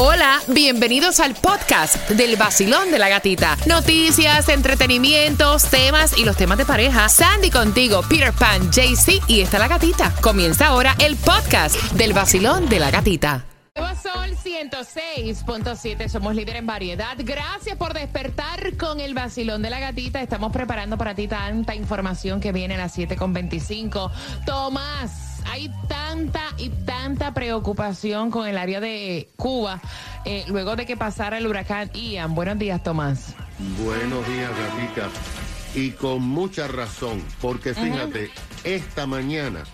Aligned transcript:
Hola, 0.00 0.38
bienvenidos 0.46 1.18
al 1.18 1.34
podcast 1.34 2.08
del 2.10 2.36
vacilón 2.36 2.92
de 2.92 3.00
la 3.00 3.08
gatita. 3.08 3.56
Noticias, 3.66 4.48
entretenimientos, 4.48 5.64
temas 5.64 6.16
y 6.16 6.24
los 6.24 6.36
temas 6.36 6.56
de 6.56 6.64
pareja. 6.64 7.08
Sandy 7.08 7.50
contigo, 7.50 8.02
Peter 8.08 8.32
Pan, 8.32 8.70
JC 8.70 9.20
y 9.26 9.40
está 9.40 9.58
la 9.58 9.66
gatita. 9.66 10.14
Comienza 10.20 10.68
ahora 10.68 10.94
el 11.00 11.16
podcast 11.16 11.74
del 11.94 12.12
vacilón 12.12 12.68
de 12.68 12.78
la 12.78 12.92
gatita. 12.92 13.44
Sol 14.00 14.36
106.7, 14.36 16.08
somos 16.08 16.36
líder 16.36 16.56
en 16.56 16.66
variedad. 16.66 17.16
Gracias 17.18 17.76
por 17.76 17.92
despertar 17.92 18.76
con 18.76 19.00
el 19.00 19.14
vacilón 19.14 19.62
de 19.62 19.70
la 19.70 19.80
gatita. 19.80 20.22
Estamos 20.22 20.52
preparando 20.52 20.96
para 20.96 21.16
ti 21.16 21.26
tanta 21.26 21.74
información 21.74 22.40
que 22.40 22.52
viene 22.52 22.74
a 22.74 22.78
las 22.78 22.96
7.25. 22.96 24.12
Tomás, 24.46 25.27
hay 25.50 25.70
tanta 25.88 26.42
y 26.58 26.70
tanta 26.70 27.32
preocupación 27.34 28.30
con 28.30 28.46
el 28.46 28.58
área 28.58 28.80
de 28.80 29.28
Cuba 29.36 29.80
eh, 30.24 30.44
luego 30.48 30.76
de 30.76 30.86
que 30.86 30.96
pasara 30.96 31.38
el 31.38 31.46
huracán 31.46 31.90
Ian. 31.92 32.34
Buenos 32.34 32.58
días, 32.58 32.82
Tomás. 32.82 33.34
Buenos 33.82 34.26
días, 34.28 34.50
gatita. 34.50 35.08
Y 35.74 35.90
con 35.92 36.22
mucha 36.22 36.68
razón, 36.68 37.22
porque 37.40 37.74
fíjate, 37.74 38.30
esta 38.64 39.06
mañana 39.06 39.64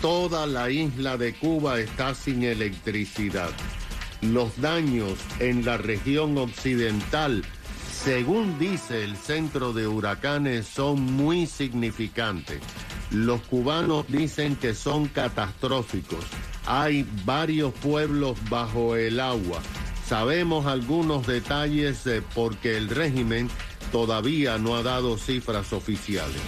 toda 0.00 0.46
la 0.46 0.70
isla 0.70 1.16
de 1.16 1.34
Cuba 1.34 1.78
está 1.78 2.14
sin 2.14 2.42
electricidad. 2.42 3.50
Los 4.20 4.60
daños 4.60 5.18
en 5.38 5.64
la 5.64 5.76
región 5.76 6.36
occidental, 6.38 7.44
según 7.90 8.58
dice 8.58 9.04
el 9.04 9.16
centro 9.16 9.72
de 9.72 9.86
huracanes, 9.86 10.66
son 10.66 11.00
muy 11.00 11.46
significantes. 11.46 12.60
Los 13.14 13.42
cubanos 13.42 14.06
dicen 14.08 14.56
que 14.56 14.74
son 14.74 15.06
catastróficos. 15.06 16.24
Hay 16.66 17.06
varios 17.24 17.72
pueblos 17.72 18.36
bajo 18.50 18.96
el 18.96 19.20
agua. 19.20 19.60
Sabemos 20.08 20.66
algunos 20.66 21.24
detalles 21.24 22.04
eh, 22.08 22.22
porque 22.34 22.76
el 22.76 22.88
régimen 22.88 23.48
todavía 23.92 24.58
no 24.58 24.74
ha 24.74 24.82
dado 24.82 25.16
cifras 25.16 25.72
oficiales. 25.72 26.42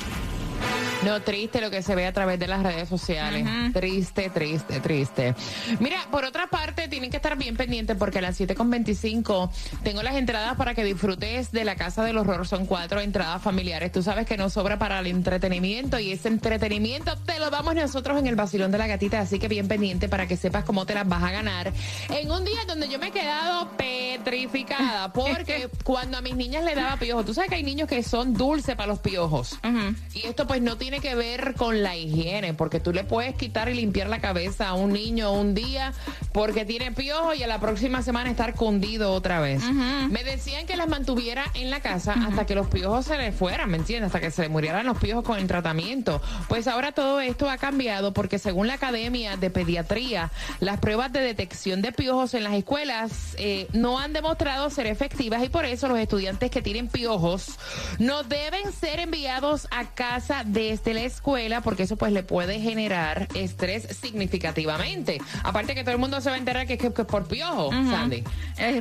No, 1.07 1.23
triste 1.23 1.61
lo 1.61 1.71
que 1.71 1.83
se 1.83 1.95
ve 1.95 2.05
a 2.05 2.13
través 2.13 2.37
de 2.41 2.49
las 2.49 2.65
redes 2.65 2.89
sociales. 2.89 3.47
Triste, 3.73 4.29
triste, 4.29 4.81
triste. 4.81 5.37
Mira, 5.79 5.99
por 6.11 6.25
otra 6.25 6.49
parte, 6.49 6.89
tienen 6.89 7.13
que 7.13 7.19
estar 7.19 7.39
bien 7.39 7.57
pendientes 7.57 7.97
porque 7.97 8.19
a 8.19 8.23
las 8.23 8.41
7.25 8.41 9.49
tengo 9.85 10.03
las 10.03 10.17
entradas 10.17 10.57
para 10.57 10.75
que 10.75 10.83
disfrutes 10.83 11.53
de 11.53 11.65
la 11.65 11.77
Casa 11.77 12.03
del 12.03 12.19
Horror. 12.19 12.45
Son 12.49 12.67
cuatro 12.67 13.01
entradas 13.01 13.41
familiares. 13.41 13.93
Tú 13.93 14.03
sabes 14.03 14.27
que 14.27 14.37
no 14.37 14.51
sobra 14.51 14.81
para 14.81 14.99
el 14.99 15.07
entretenimiento 15.07 16.01
y 16.01 16.11
ese 16.11 16.27
entretenimiento 16.27 17.17
te 17.19 17.39
lo 17.39 17.51
damos 17.51 17.77
nosotros 17.77 18.19
en 18.19 18.27
el 18.27 18.35
Basilón 18.35 18.73
de 18.73 18.79
la 18.79 18.89
Gatita. 18.89 19.21
Así 19.21 19.39
que 19.39 19.47
bien 19.47 19.69
pendiente 19.69 20.09
para 20.09 20.27
que 20.27 20.37
sepas 20.37 20.65
cómo 20.65 20.87
te 20.87 20.95
las 20.95 21.07
vas 21.07 21.23
a 21.23 21.31
ganar. 21.31 21.73
En 22.09 22.33
un 22.33 22.45
día 22.45 22.65
donde 22.67 22.89
yo 22.89 22.99
me 22.99 23.09
he 23.09 23.13
quedado 23.13 23.71
petrificada 23.77 25.13
porque 25.13 25.69
cuando 25.85 26.19
a 26.19 26.21
mis 26.21 26.35
niñas 26.35 26.65
le 26.65 26.75
daba 26.75 26.97
piojos, 26.97 27.25
tú 27.25 27.33
sabes 27.33 27.49
que 27.49 27.55
hay 27.55 27.63
niños 27.63 27.89
que 27.89 28.03
son 28.03 28.35
dulces 28.35 28.75
para 28.75 28.89
los 28.89 28.99
piojos. 28.99 29.57
Y 30.13 30.27
esto 30.27 30.49
pues 30.49 30.61
no 30.61 30.77
tiene 30.77 30.96
tiene 31.01 31.09
que 31.11 31.15
ver 31.15 31.55
con 31.55 31.83
la 31.83 31.95
higiene, 31.95 32.55
porque 32.55 32.81
tú 32.81 32.93
le 32.93 33.05
puedes 33.05 33.35
quitar 33.35 33.69
y 33.69 33.75
limpiar 33.75 34.09
la 34.09 34.21
cabeza 34.21 34.69
a 34.69 34.75
un 34.75 34.93
niño 34.93 35.33
un 35.33 35.55
día 35.55 35.93
porque 36.33 36.65
tiene 36.65 36.93
piojo 36.93 37.35
y 37.35 37.43
a 37.43 37.47
la 37.47 37.61
próxima 37.61 38.03
semana 38.03 38.31
estar 38.31 38.55
cundido 38.55 39.13
otra 39.13 39.41
vez. 39.41 39.63
Me 40.11 40.25
decían 40.25 40.67
que 40.67 40.77
las 40.77 40.89
mantuviera 40.89 41.45
en 41.55 41.71
la 41.71 41.81
casa 41.81 42.15
hasta 42.15 42.47
que 42.47 42.55
los 42.55 42.69
piojos 42.69 43.07
se 43.07 43.19
le 43.19 43.33
fueran, 43.33 43.71
¿me 43.71 43.79
entiendes? 43.79 44.07
Hasta 44.09 44.21
que 44.21 44.31
se 44.31 44.43
le 44.43 44.49
murieran 44.49 44.87
los 44.87 44.99
piojos 44.99 45.25
con 45.25 45.39
el 45.39 45.47
tratamiento. 45.47 46.23
Pues 46.49 46.69
ahora 46.69 46.93
todo 46.93 47.21
esto 47.21 47.51
ha 47.51 47.59
cambiado 47.59 48.13
porque 48.13 48.39
según 48.39 48.67
la 48.67 48.75
Academia 48.75 49.37
de 49.37 49.51
Pediatría, 49.51 50.31
las 50.61 50.79
pruebas 50.79 51.13
de 51.13 51.21
detección 51.21 51.83
de 51.83 51.93
piojos 51.93 52.35
en 52.35 52.45
las 52.45 52.55
escuelas 52.55 53.35
eh, 53.39 53.67
no 53.73 53.99
han 53.99 54.13
demostrado 54.13 54.71
ser 54.71 54.87
efectivas 54.87 55.43
y 55.43 55.49
por 55.49 55.65
eso 55.65 55.89
los 55.89 55.99
estudiantes 55.99 56.51
que 56.51 56.63
tienen 56.63 56.89
piojos 56.89 57.59
no 57.99 58.23
deben 58.23 58.73
ser 58.73 59.01
enviados 59.01 59.69
a 59.71 59.87
casa 59.87 60.43
de 60.45 60.76
de 60.85 60.95
la 60.95 61.03
escuela 61.03 61.61
porque 61.61 61.85
eso 61.85 61.97
pues 61.97 62.13
le 62.13 62.23
puede 62.23 62.61
generar 62.61 63.29
estrés 63.35 63.87
significativamente. 64.01 65.19
Aparte 65.43 65.75
que 65.75 65.83
todo 65.83 65.93
el 65.93 66.01
mundo 66.01 66.21
se 66.21 66.31
va 66.31 66.37
a 66.37 66.39
enterar 66.39 66.67
que 66.67 66.75
es, 66.75 66.79
que, 66.79 66.91
por 66.91 67.29
piojo, 67.29 67.71
Sandy. 67.71 68.25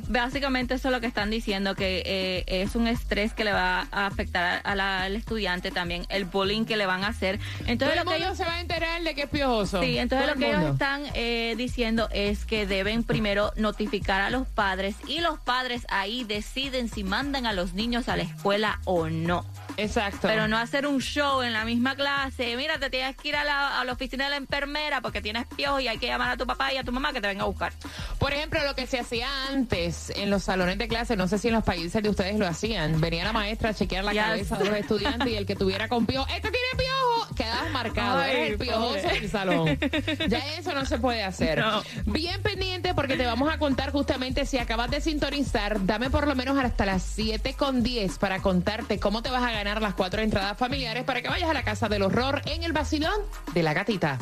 básicamente 0.08 0.76
eso 0.76 0.90
es 0.90 0.94
lo 0.94 1.02
que 1.02 1.08
están 1.08 1.30
diciendo, 1.30 1.76
que 1.76 2.04
eh, 2.06 2.44
es 2.48 2.76
un 2.76 2.88
estrés 2.88 3.34
que 3.34 3.44
le 3.44 3.54
va 3.54 3.88
a 3.92 4.08
afectar 4.08 4.62
al 4.64 5.16
estudiante 5.16 5.72
también, 5.72 6.06
el 6.10 6.26
bullying 6.26 6.66
que 6.66 6.78
le 6.78 6.86
van 6.86 7.04
a 7.04 7.08
hacer. 7.08 7.40
Entonces 7.66 8.02
todo 8.04 8.14
el 8.14 8.20
mundo 8.22 8.36
se 8.36 8.46
va 8.46 8.56
a 8.56 8.62
enterar 8.62 9.02
de 9.04 9.16
que 9.16 9.24
es 9.24 9.30
piojoso. 9.30 9.82
Sí, 9.82 9.98
entonces 9.98 10.28
lo 10.28 10.36
que 10.36 10.50
ellos 10.50 10.74
están 10.74 11.04
eh, 11.14 11.56
diciendo 11.58 12.10
es 12.12 12.46
que 12.46 12.66
deben 12.66 13.04
primero 13.04 13.52
notificar 13.56 14.22
a 14.22 14.30
los 14.30 14.48
padres 14.48 14.96
y 15.08 15.22
los 15.22 15.40
padres 15.40 15.86
ahí 15.90 16.24
deciden 16.24 16.90
si 16.90 17.04
mandan 17.04 17.46
a 17.46 17.54
los 17.54 17.74
niños 17.74 18.10
a 18.10 18.16
la 18.16 18.24
escuela 18.24 18.80
o 18.86 19.10
no. 19.10 19.46
Exacto. 19.78 20.28
Pero 20.28 20.48
no 20.48 20.58
hacer 20.58 20.88
un 20.88 21.00
show 21.00 21.42
en 21.42 21.54
la 21.54 21.66
misma 21.66 21.96
clase. 21.96 22.56
Mira, 22.56 22.80
te 22.80 22.90
tienes 22.90 23.16
que 23.18 23.30
ir 23.30 23.36
a 23.36 23.44
la, 23.44 23.80
a 23.80 23.86
la 23.86 23.94
oficina 23.94 24.26
de 24.26 24.32
la 24.32 24.38
enfermera 24.38 25.02
porque 25.02 25.22
tienes 25.22 25.46
piojos 25.48 25.82
y 25.82 25.88
hay 25.88 25.98
que 25.98 26.08
llamar 26.08 26.32
a 26.32 26.38
tu 26.38 26.46
papá 26.46 26.74
y 26.74 26.78
a 26.78 26.84
tu 26.84 26.92
mamá 26.92 27.14
que 27.14 27.22
te 27.22 27.28
venga 27.28 27.44
a 27.44 27.48
buscar. 27.48 27.74
Por 28.20 28.34
ejemplo, 28.34 28.64
lo 28.66 28.76
que 28.76 28.88
se 28.88 29.00
hacía 29.00 29.28
antes 29.50 30.12
en 30.16 30.30
los 30.30 30.44
salones 30.44 30.78
de 30.78 30.88
clase, 30.88 31.16
no 31.16 31.28
sé 31.28 31.38
si 31.38 31.50
en 31.50 31.56
los 31.56 31.64
países 31.64 32.02
de 32.02 32.10
ustedes 32.10 32.38
lo 32.38 32.48
hacían. 32.48 33.00
Venía 33.02 33.24
la 33.24 33.34
maestra 33.34 33.70
a 33.70 33.74
chequear 33.74 34.04
la 34.04 34.14
cabeza 34.14 34.58
de 34.58 34.66
los 34.66 34.78
estudiantes 34.78 35.28
y 35.28 35.36
el 35.36 35.46
que 35.46 35.56
tuviera 35.56 35.88
con 35.88 36.06
piojo, 36.06 36.28
¡este 36.28 36.50
tiene 36.50 36.68
piojo! 36.78 37.36
Quedabas 37.36 37.72
marcado, 37.72 38.24
eres 38.24 38.52
el 38.52 38.58
piojoso 38.58 39.08
del 39.08 39.30
salón. 39.30 39.78
Ya 40.30 40.56
eso 40.58 40.74
no 40.74 40.86
se 40.86 40.98
puede 41.00 41.24
hacer. 41.24 41.64
Bien 42.06 42.42
pendiente 42.42 42.94
porque 42.94 43.18
te 43.18 43.26
vamos 43.26 43.52
a 43.52 43.58
contar 43.58 43.92
justamente 43.92 44.46
si 44.46 44.58
acabas 44.58 44.90
de 44.90 45.02
sintonizar, 45.02 45.86
dame 45.86 46.10
por 46.10 46.28
lo 46.28 46.36
menos 46.36 46.58
hasta 46.58 46.86
las 46.86 47.04
7 47.04 47.56
con 47.56 47.84
10 47.84 48.18
para 48.20 48.42
contarte 48.42 49.00
cómo 49.00 49.22
te 49.22 49.30
vas 49.30 49.44
a 49.44 49.52
ganar 49.52 49.65
las 49.74 49.96
cuatro 49.96 50.22
entradas 50.22 50.58
familiares 50.58 51.04
para 51.04 51.22
que 51.22 51.28
vayas 51.28 51.50
a 51.50 51.54
la 51.54 51.64
casa 51.64 51.90
del 51.90 52.04
horror 52.04 52.42
en 52.46 52.64
el 52.64 52.72
vacilón 52.72 53.16
de 53.54 53.64
la 53.64 53.74
gatita. 53.74 54.20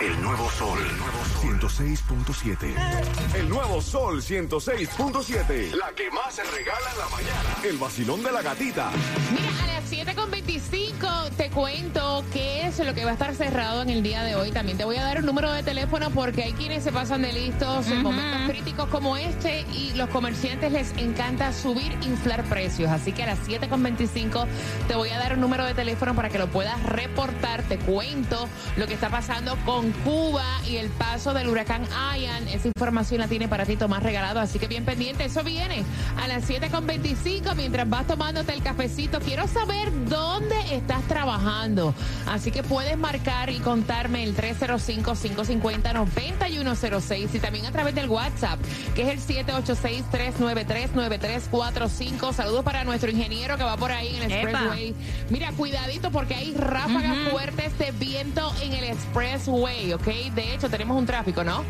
El 0.00 0.20
nuevo 0.22 0.50
sol, 0.50 0.78
el 0.78 0.96
nuevo 0.96 1.18
106.7. 1.60 3.36
El 3.36 3.48
nuevo 3.48 3.82
sol 3.82 4.22
106.7. 4.22 5.72
La 5.72 5.90
que 5.92 6.10
más 6.10 6.34
se 6.34 6.44
regala 6.44 6.90
en 6.92 6.98
la 6.98 7.08
mañana. 7.08 7.56
El 7.64 7.76
vacilón 7.76 8.22
de 8.22 8.32
la 8.32 8.42
gatita. 8.42 8.90
Mira, 9.30 9.77
a 9.88 10.04
las 10.04 10.16
7.25 10.16 11.30
te 11.36 11.50
cuento 11.50 12.24
qué 12.32 12.66
es 12.66 12.78
lo 12.78 12.94
que 12.94 13.04
va 13.04 13.12
a 13.12 13.14
estar 13.14 13.34
cerrado 13.34 13.82
en 13.82 13.90
el 13.90 14.02
día 14.02 14.22
de 14.22 14.34
hoy. 14.36 14.50
También 14.50 14.76
te 14.76 14.84
voy 14.84 14.96
a 14.96 15.04
dar 15.04 15.18
un 15.20 15.26
número 15.26 15.52
de 15.52 15.62
teléfono 15.62 16.10
porque 16.10 16.42
hay 16.42 16.52
quienes 16.52 16.84
se 16.84 16.92
pasan 16.92 17.22
de 17.22 17.32
listos 17.32 17.88
en 17.90 18.02
momentos 18.02 18.40
críticos 18.48 18.88
como 18.88 19.16
este 19.16 19.64
y 19.72 19.92
los 19.94 20.10
comerciantes 20.10 20.72
les 20.72 20.92
encanta 20.98 21.52
subir, 21.52 21.92
inflar 22.02 22.44
precios. 22.44 22.90
Así 22.90 23.12
que 23.12 23.22
a 23.22 23.26
las 23.26 23.48
7.25 23.48 24.46
te 24.88 24.94
voy 24.94 25.10
a 25.10 25.18
dar 25.18 25.34
un 25.34 25.40
número 25.40 25.64
de 25.64 25.74
teléfono 25.74 26.14
para 26.14 26.28
que 26.28 26.38
lo 26.38 26.48
puedas 26.48 26.82
reportar. 26.82 27.62
Te 27.62 27.78
cuento 27.78 28.48
lo 28.76 28.86
que 28.86 28.94
está 28.94 29.08
pasando 29.08 29.56
con 29.64 29.92
Cuba 30.04 30.44
y 30.68 30.76
el 30.76 30.90
paso 30.90 31.32
del 31.32 31.48
huracán 31.48 31.86
Ian. 32.16 32.48
Esa 32.48 32.68
información 32.68 33.20
la 33.20 33.28
tiene 33.28 33.48
para 33.48 33.64
ti 33.64 33.76
Tomás 33.76 34.02
Regalado, 34.02 34.40
así 34.40 34.58
que 34.58 34.66
bien 34.66 34.84
pendiente. 34.84 35.24
Eso 35.24 35.42
viene 35.42 35.84
a 36.20 36.28
las 36.28 36.48
7.25 36.48 37.54
mientras 37.56 37.88
vas 37.88 38.06
tomándote 38.06 38.52
el 38.52 38.62
cafecito. 38.62 39.20
Quiero 39.20 39.46
saber 39.46 39.77
dónde 40.08 40.56
estás 40.74 41.02
trabajando. 41.08 41.94
Así 42.26 42.50
que 42.50 42.62
puedes 42.62 42.96
marcar 42.98 43.50
y 43.50 43.58
contarme 43.60 44.24
el 44.24 44.34
305-550-9106 44.36 47.34
y 47.34 47.38
también 47.38 47.66
a 47.66 47.72
través 47.72 47.94
del 47.94 48.08
WhatsApp, 48.08 48.58
que 48.94 49.02
es 49.02 49.08
el 49.08 49.20
786-393-9345. 49.46 52.32
Saludos 52.32 52.64
para 52.64 52.84
nuestro 52.84 53.10
ingeniero 53.10 53.56
que 53.56 53.64
va 53.64 53.76
por 53.76 53.92
ahí 53.92 54.16
en 54.16 54.22
el 54.22 54.32
Express 54.32 54.94
Mira, 55.30 55.52
cuidadito 55.52 56.10
porque 56.10 56.34
hay 56.34 56.54
ráfagas 56.54 57.16
fuertes 57.30 57.78
de 57.78 57.92
viento 57.92 58.52
en 58.62 58.72
el 58.72 58.84
expressway, 58.84 59.92
¿ok? 59.92 60.06
De 60.34 60.54
hecho, 60.54 60.68
tenemos 60.68 60.96
un 60.96 61.06
tráfico, 61.06 61.44
¿no? 61.44 61.62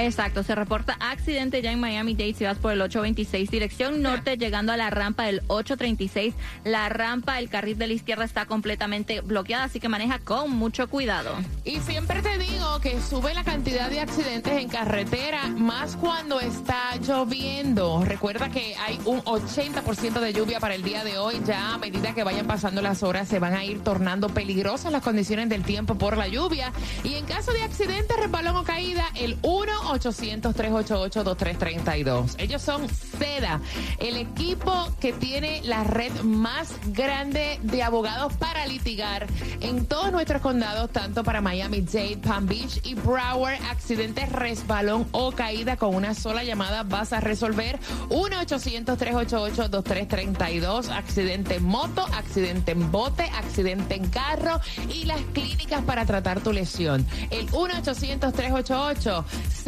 Exacto, 0.00 0.42
se 0.42 0.54
reporta 0.54 0.96
accidente 0.98 1.60
ya 1.60 1.72
en 1.72 1.78
Miami 1.78 2.14
Dade 2.14 2.32
si 2.32 2.44
vas 2.44 2.56
por 2.56 2.72
el 2.72 2.80
826 2.80 3.50
dirección 3.50 4.00
norte 4.00 4.38
llegando 4.38 4.72
a 4.72 4.78
la 4.78 4.88
rampa 4.88 5.24
del 5.24 5.42
836. 5.48 6.34
La 6.64 6.88
rampa, 6.88 7.38
el 7.38 7.50
carril 7.50 7.76
de 7.76 7.86
la 7.86 7.92
izquierda 7.92 8.24
está 8.24 8.46
completamente 8.46 9.20
bloqueada, 9.20 9.64
así 9.64 9.78
que 9.78 9.90
maneja 9.90 10.18
con 10.18 10.52
mucho 10.52 10.88
cuidado. 10.88 11.34
Y 11.66 11.80
siempre 11.80 12.22
te 12.22 12.38
digo 12.38 12.80
que 12.80 12.98
sube 13.02 13.34
la 13.34 13.44
cantidad 13.44 13.90
de 13.90 14.00
accidentes 14.00 14.54
en 14.54 14.70
carretera, 14.70 15.48
más 15.48 15.96
cuando 15.96 16.40
está 16.40 16.96
lloviendo. 16.96 18.02
Recuerda 18.02 18.48
que 18.48 18.74
hay 18.76 18.98
un 19.04 19.20
80% 19.20 20.18
de 20.18 20.32
lluvia 20.32 20.60
para 20.60 20.76
el 20.76 20.82
día 20.82 21.04
de 21.04 21.18
hoy. 21.18 21.42
Ya 21.44 21.74
a 21.74 21.78
medida 21.78 22.14
que 22.14 22.24
vayan 22.24 22.46
pasando 22.46 22.80
las 22.80 23.02
horas 23.02 23.28
se 23.28 23.38
van 23.38 23.52
a 23.52 23.66
ir 23.66 23.84
tornando 23.84 24.30
peligrosas 24.30 24.92
las 24.92 25.02
condiciones 25.02 25.50
del 25.50 25.62
tiempo 25.62 25.96
por 25.96 26.16
la 26.16 26.26
lluvia. 26.26 26.72
Y 27.04 27.16
en 27.16 27.26
caso 27.26 27.52
de 27.52 27.62
accidente, 27.64 28.14
resbalón 28.16 28.56
o 28.56 28.64
caída, 28.64 29.04
el 29.14 29.36
1 29.42 29.89
1-800-388-2332. 29.90 32.36
Ellos 32.38 32.62
son 32.62 32.88
SEDA, 32.88 33.60
el 33.98 34.16
equipo 34.16 34.88
que 35.00 35.12
tiene 35.12 35.60
la 35.64 35.82
red 35.84 36.12
más 36.22 36.72
grande 36.88 37.58
de 37.62 37.82
abogados 37.82 38.32
para 38.34 38.66
litigar 38.66 39.26
en 39.60 39.86
todos 39.86 40.12
nuestros 40.12 40.42
condados, 40.42 40.90
tanto 40.90 41.24
para 41.24 41.40
Miami-Dade, 41.40 42.18
Palm 42.18 42.46
Beach 42.46 42.80
y 42.84 42.94
Broward. 42.94 43.58
Accidentes, 43.70 44.30
resbalón 44.30 45.08
o 45.12 45.32
caída 45.32 45.76
con 45.76 45.94
una 45.94 46.14
sola 46.14 46.44
llamada 46.44 46.82
vas 46.84 47.12
a 47.12 47.20
resolver. 47.20 47.78
1-800-388-2332. 48.10 50.90
Accidente 50.90 51.56
en 51.56 51.64
moto, 51.64 52.06
accidente 52.14 52.70
en 52.72 52.92
bote, 52.92 53.24
accidente 53.24 53.96
en 53.96 54.08
carro 54.08 54.60
y 54.88 55.04
las 55.04 55.20
clínicas 55.32 55.82
para 55.82 56.06
tratar 56.06 56.40
tu 56.40 56.52
lesión. 56.52 57.04
El 57.30 57.48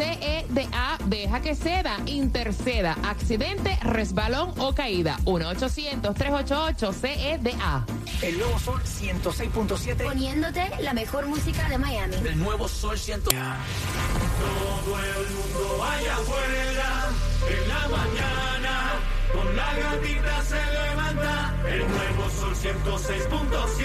1-800-388-CEDA, 0.02 0.99
deja 1.06 1.40
que 1.40 1.54
ceda, 1.54 1.96
interceda, 2.06 2.96
accidente, 3.04 3.78
resbalón 3.82 4.52
o 4.58 4.75
caída. 4.75 5.19
1-800-388-CEDA. 5.25 7.87
El 8.22 8.38
nuevo 8.38 8.58
Sol 8.58 8.82
106.7. 8.82 10.04
Poniéndote 10.04 10.70
la 10.81 10.93
mejor 10.93 11.26
música 11.26 11.69
de 11.69 11.78
Miami. 11.78 12.16
El 12.16 12.37
nuevo 12.38 12.66
Sol 12.69 12.99
100. 12.99 13.22
Todo 13.22 13.37
el 13.37 13.43
mundo 15.31 15.84
allá 15.84 16.14
afuera, 16.14 17.08
en 17.48 17.69
la 17.69 17.88
mañana, 17.88 18.93
con 19.32 19.56
la 19.56 19.75
gatita 19.75 20.43
se 20.43 20.61
levanta. 20.73 21.55
El 21.67 21.81
nuevo 21.88 22.31
Sol 22.31 22.55
106.7, 22.55 23.82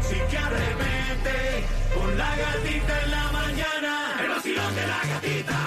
sí 0.00 0.16
que 0.30 0.38
arremete, 0.38 1.64
con 1.94 2.18
la 2.18 2.36
gatita 2.36 3.02
en 3.02 3.10
la 3.10 3.32
mañana. 3.32 4.20
El 4.20 4.28
vacilón 4.28 4.74
de 4.74 4.86
la 4.86 5.00
gatita. 5.14 5.58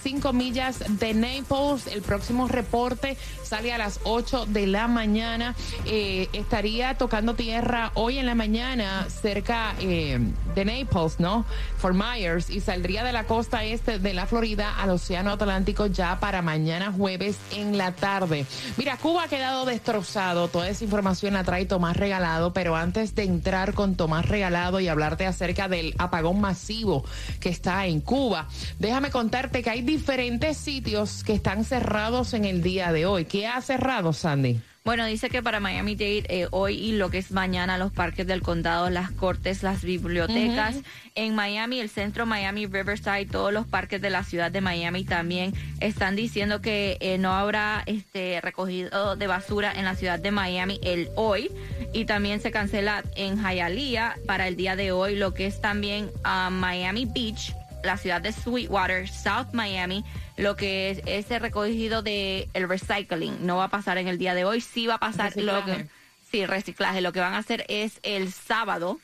475 0.00 0.32
millas 0.32 0.82
de 0.98 1.14
Naples. 1.14 1.86
El 1.86 2.02
próximo 2.02 2.48
reporte 2.48 3.16
sale 3.42 3.72
a 3.72 3.78
las 3.78 4.00
8 4.04 4.46
de 4.46 4.66
la 4.66 4.88
mañana. 4.88 5.54
Eh, 5.86 6.28
estaría 6.32 6.96
tocando 6.96 7.34
tierra 7.34 7.92
hoy 7.94 8.18
en 8.18 8.26
la 8.26 8.34
mañana 8.34 9.06
cerca 9.08 9.74
eh, 9.80 10.18
de 10.54 10.64
Naples, 10.64 11.20
¿no? 11.20 11.44
Fort 11.78 11.96
Myers 11.96 12.50
y 12.50 12.60
saldría 12.60 13.04
de 13.04 13.12
la 13.12 13.24
costa 13.24 13.64
este 13.64 13.98
de 13.98 14.14
la 14.14 14.26
Florida 14.26 14.74
al 14.80 14.90
Océano 14.90 15.32
Atlántico 15.32 15.86
ya 15.86 16.18
para 16.20 16.42
mañana 16.42 16.92
jueves 16.92 17.36
en 17.52 17.76
la 17.76 17.92
tarde. 17.92 18.46
Mira, 18.76 18.96
Cuba 18.96 19.24
ha 19.24 19.28
quedado 19.28 19.64
destrozado. 19.64 20.48
Toda 20.48 20.68
esa 20.68 20.84
información 20.84 21.34
la 21.34 21.44
trae 21.44 21.66
Tomás 21.66 21.96
Regalado, 21.96 22.52
pero 22.52 22.76
antes 22.76 23.14
de 23.14 23.24
entrar 23.24 23.74
con 23.74 23.96
Tomás 23.96 24.28
Regalado 24.28 24.80
y 24.80 24.88
hablarte 24.88 25.26
acerca 25.26 25.68
del 25.68 25.94
apagón 25.98 26.40
masivo 26.40 27.04
que 27.40 27.48
está 27.48 27.86
en 27.86 28.00
Cuba, 28.00 28.48
déjame 28.78 29.10
contarte 29.10 29.62
que 29.62 29.70
hay 29.70 29.82
diferentes 29.90 30.56
sitios 30.56 31.24
que 31.24 31.32
están 31.32 31.64
cerrados 31.64 32.32
en 32.32 32.44
el 32.44 32.62
día 32.62 32.92
de 32.92 33.06
hoy. 33.06 33.24
¿Qué 33.24 33.48
ha 33.48 33.60
cerrado, 33.60 34.12
Sandy? 34.12 34.60
Bueno, 34.84 35.04
dice 35.04 35.28
que 35.30 35.42
para 35.42 35.58
Miami 35.58 35.96
Dade 35.96 36.26
eh, 36.28 36.46
hoy 36.52 36.76
y 36.76 36.92
lo 36.92 37.10
que 37.10 37.18
es 37.18 37.32
mañana 37.32 37.76
los 37.76 37.90
parques 37.90 38.24
del 38.24 38.40
condado, 38.40 38.88
las 38.88 39.10
cortes, 39.10 39.64
las 39.64 39.82
bibliotecas. 39.82 40.76
En 41.16 41.34
Miami, 41.34 41.80
el 41.80 41.90
centro 41.90 42.24
Miami 42.24 42.66
Riverside, 42.66 43.26
todos 43.26 43.52
los 43.52 43.66
parques 43.66 44.00
de 44.00 44.10
la 44.10 44.22
ciudad 44.22 44.52
de 44.52 44.60
Miami 44.60 45.02
también 45.02 45.54
están 45.80 46.14
diciendo 46.14 46.60
que 46.60 46.96
eh, 47.00 47.18
no 47.18 47.32
habrá 47.32 47.82
este 47.86 48.40
recogido 48.40 49.16
de 49.16 49.26
basura 49.26 49.72
en 49.72 49.86
la 49.86 49.96
ciudad 49.96 50.20
de 50.20 50.30
Miami 50.30 50.78
el 50.84 51.08
hoy 51.16 51.50
y 51.92 52.04
también 52.04 52.40
se 52.40 52.52
cancela 52.52 53.02
en 53.16 53.38
Hialeah 53.38 54.18
para 54.24 54.46
el 54.46 54.54
día 54.54 54.76
de 54.76 54.92
hoy 54.92 55.16
lo 55.16 55.34
que 55.34 55.46
es 55.46 55.60
también 55.60 56.12
ah, 56.22 56.48
Miami 56.48 57.06
Beach 57.06 57.54
la 57.82 57.96
ciudad 57.96 58.20
de 58.20 58.32
Sweetwater, 58.32 59.08
South 59.08 59.48
Miami, 59.52 60.04
lo 60.36 60.56
que 60.56 60.90
es 60.90 61.02
ese 61.06 61.38
recogido 61.38 62.02
de 62.02 62.48
el 62.54 62.68
recycling 62.68 63.46
no 63.46 63.56
va 63.56 63.64
a 63.64 63.68
pasar 63.68 63.98
en 63.98 64.08
el 64.08 64.18
día 64.18 64.34
de 64.34 64.44
hoy, 64.44 64.60
sí 64.60 64.86
va 64.86 64.94
a 64.94 64.98
pasar 64.98 65.36
lo 65.36 65.60
Reciclaje. 65.60 65.84
que 65.84 65.90
sí, 66.30 66.46
reciclaje, 66.46 67.00
lo 67.00 67.12
que 67.12 67.20
van 67.20 67.34
a 67.34 67.38
hacer 67.38 67.64
es 67.68 68.00
el 68.02 68.32
sábado, 68.32 68.98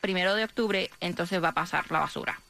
primero 0.00 0.34
de 0.34 0.44
octubre, 0.44 0.90
entonces 1.00 1.42
va 1.42 1.48
a 1.48 1.54
pasar 1.54 1.90
la 1.90 2.00
basura. 2.00 2.40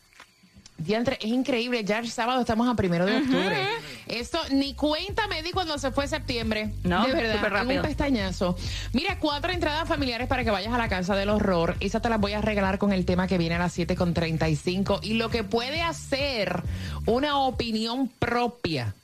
Diantre, 0.81 1.19
es 1.21 1.29
increíble, 1.29 1.85
ya 1.85 1.99
el 1.99 2.11
sábado 2.11 2.41
estamos 2.41 2.69
a 2.69 2.75
primero 2.75 3.05
de 3.05 3.19
octubre. 3.19 3.67
Esto 4.06 4.38
ni 4.50 4.75
cuenta 4.75 5.29
me 5.29 5.43
di 5.43 5.50
cuando 5.50 5.79
se 5.79 5.91
fue 5.93 6.09
septiembre. 6.09 6.73
No, 6.85 7.06
de 7.06 7.12
verdad, 7.12 7.35
súper 7.35 7.53
en 7.53 7.59
rápido. 7.59 7.82
un 7.82 7.87
pestañazo. 7.87 8.56
Mira, 8.93 9.19
cuatro 9.19 9.53
entradas 9.53 9.87
familiares 9.87 10.27
para 10.27 10.43
que 10.43 10.50
vayas 10.50 10.73
a 10.73 10.79
la 10.79 10.88
casa 10.88 11.15
del 11.15 11.29
horror. 11.29 11.77
Esas 11.81 12.00
te 12.00 12.09
las 12.09 12.19
voy 12.19 12.32
a 12.32 12.41
regalar 12.41 12.79
con 12.79 12.93
el 12.93 13.05
tema 13.05 13.27
que 13.27 13.38
viene 13.38 13.56
a 13.56 13.59
las 13.59 13.79
7.35. 13.79 15.00
Y 15.03 15.15
lo 15.15 15.29
que 15.29 15.44
puede 15.44 15.82
hacer 15.82 16.62
una 17.06 17.38
opinión 17.38 18.09
propia, 18.09 18.94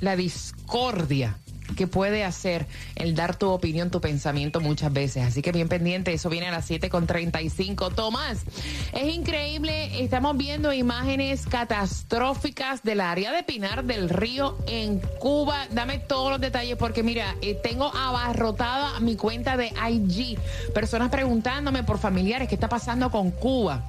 la 0.00 0.16
discordia 0.16 1.36
que 1.74 1.86
puede 1.86 2.24
hacer 2.24 2.66
el 2.94 3.14
dar 3.14 3.36
tu 3.36 3.48
opinión, 3.50 3.90
tu 3.90 4.00
pensamiento 4.00 4.60
muchas 4.60 4.92
veces. 4.92 5.24
Así 5.24 5.42
que 5.42 5.52
bien 5.52 5.68
pendiente, 5.68 6.12
eso 6.12 6.28
viene 6.28 6.48
a 6.48 6.50
las 6.50 6.70
7.35. 6.70 7.94
Tomás, 7.94 8.44
es 8.92 9.14
increíble, 9.14 10.02
estamos 10.02 10.36
viendo 10.36 10.72
imágenes 10.72 11.46
catastróficas 11.46 12.82
del 12.82 13.00
área 13.00 13.32
de 13.32 13.42
Pinar 13.42 13.84
del 13.84 14.08
Río 14.08 14.58
en 14.66 15.00
Cuba. 15.18 15.66
Dame 15.70 15.98
todos 15.98 16.30
los 16.30 16.40
detalles 16.40 16.76
porque 16.76 17.02
mira, 17.02 17.34
eh, 17.42 17.54
tengo 17.54 17.94
abarrotada 17.94 19.00
mi 19.00 19.16
cuenta 19.16 19.56
de 19.56 19.72
IG. 19.90 20.38
Personas 20.74 21.10
preguntándome 21.10 21.82
por 21.82 21.98
familiares, 21.98 22.48
¿qué 22.48 22.54
está 22.54 22.68
pasando 22.68 23.10
con 23.10 23.30
Cuba? 23.30 23.84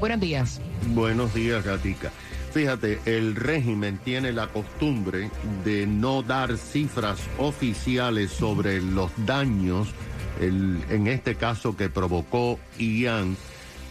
Buenos 0.00 0.20
días. 0.20 0.60
Buenos 0.94 1.34
días, 1.34 1.64
Gatica. 1.64 2.12
Fíjate, 2.58 2.98
el 3.04 3.36
régimen 3.36 3.98
tiene 3.98 4.32
la 4.32 4.48
costumbre 4.48 5.30
de 5.64 5.86
no 5.86 6.24
dar 6.24 6.58
cifras 6.58 7.20
oficiales 7.38 8.32
sobre 8.32 8.82
los 8.82 9.12
daños, 9.18 9.86
en 10.40 11.06
este 11.06 11.36
caso 11.36 11.76
que 11.76 11.88
provocó 11.88 12.58
Ian, 12.76 13.36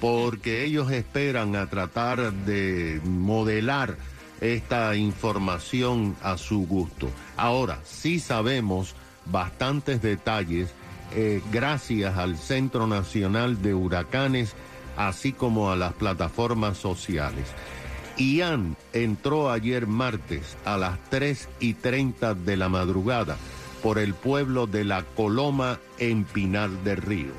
porque 0.01 0.65
ellos 0.65 0.91
esperan 0.91 1.55
a 1.55 1.67
tratar 1.67 2.33
de 2.33 2.99
modelar 3.05 3.95
esta 4.41 4.97
información 4.97 6.17
a 6.21 6.37
su 6.37 6.67
gusto. 6.67 7.09
Ahora, 7.37 7.79
sí 7.85 8.19
sabemos 8.19 8.95
bastantes 9.27 10.01
detalles 10.01 10.71
eh, 11.15 11.41
gracias 11.53 12.17
al 12.17 12.37
Centro 12.37 12.85
Nacional 12.85 13.61
de 13.61 13.73
Huracanes, 13.73 14.55
así 14.97 15.31
como 15.31 15.71
a 15.71 15.77
las 15.77 15.93
plataformas 15.93 16.77
sociales. 16.77 17.45
Ian 18.17 18.75
entró 18.93 19.51
ayer 19.51 19.85
martes 19.85 20.57
a 20.65 20.77
las 20.77 20.97
3 21.09 21.49
y 21.59 21.73
30 21.75 22.33
de 22.33 22.57
la 22.57 22.67
madrugada 22.67 23.37
por 23.83 23.99
el 23.99 24.13
pueblo 24.15 24.65
de 24.65 24.83
La 24.83 25.03
Coloma 25.03 25.79
en 25.99 26.23
Pinar 26.23 26.69
del 26.83 26.97
Río. 26.97 27.31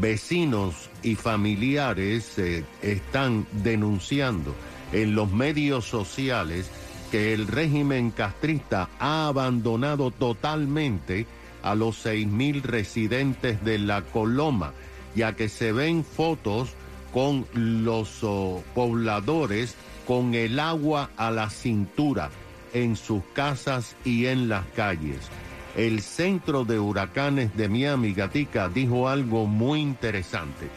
Vecinos 0.00 0.90
y 1.02 1.14
familiares 1.14 2.38
eh, 2.38 2.64
están 2.82 3.46
denunciando 3.50 4.54
en 4.92 5.14
los 5.14 5.32
medios 5.32 5.86
sociales 5.86 6.70
que 7.10 7.32
el 7.32 7.48
régimen 7.48 8.10
castrista 8.10 8.88
ha 8.98 9.26
abandonado 9.26 10.10
totalmente 10.10 11.26
a 11.62 11.74
los 11.74 12.04
6.000 12.06 12.62
residentes 12.62 13.64
de 13.64 13.78
La 13.78 14.02
Coloma, 14.02 14.72
ya 15.16 15.34
que 15.34 15.48
se 15.48 15.72
ven 15.72 16.04
fotos 16.04 16.70
con 17.12 17.46
los 17.54 18.22
oh, 18.22 18.62
pobladores 18.74 19.74
con 20.06 20.34
el 20.34 20.58
agua 20.58 21.10
a 21.16 21.30
la 21.30 21.50
cintura 21.50 22.30
en 22.72 22.96
sus 22.96 23.22
casas 23.32 23.96
y 24.04 24.26
en 24.26 24.48
las 24.48 24.64
calles. 24.76 25.28
El 25.76 26.02
centro 26.02 26.64
de 26.64 26.78
huracanes 26.78 27.56
de 27.56 27.68
Miami, 27.68 28.12
Gatica, 28.12 28.68
dijo 28.68 29.08
algo 29.08 29.46
muy 29.46 29.80
interesante. 29.80 30.68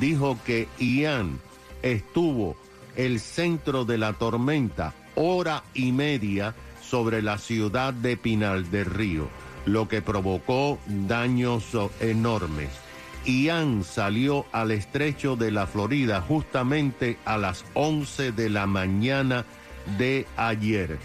Dijo 0.00 0.38
que 0.44 0.68
Ian 0.78 1.40
estuvo 1.82 2.56
el 2.96 3.20
centro 3.20 3.84
de 3.84 3.98
la 3.98 4.14
tormenta 4.14 4.94
hora 5.14 5.62
y 5.74 5.92
media 5.92 6.54
sobre 6.82 7.22
la 7.22 7.38
ciudad 7.38 7.92
de 7.92 8.16
Pinal 8.16 8.70
del 8.70 8.86
Río, 8.86 9.28
lo 9.66 9.88
que 9.88 10.02
provocó 10.02 10.78
daños 10.86 11.64
enormes. 12.00 12.70
Ian 13.24 13.84
salió 13.84 14.46
al 14.52 14.70
estrecho 14.70 15.36
de 15.36 15.50
la 15.50 15.66
Florida 15.66 16.20
justamente 16.20 17.18
a 17.24 17.36
las 17.36 17.64
11 17.74 18.32
de 18.32 18.48
la 18.48 18.66
mañana 18.66 19.44
de 19.98 20.26
ayer. 20.36 20.98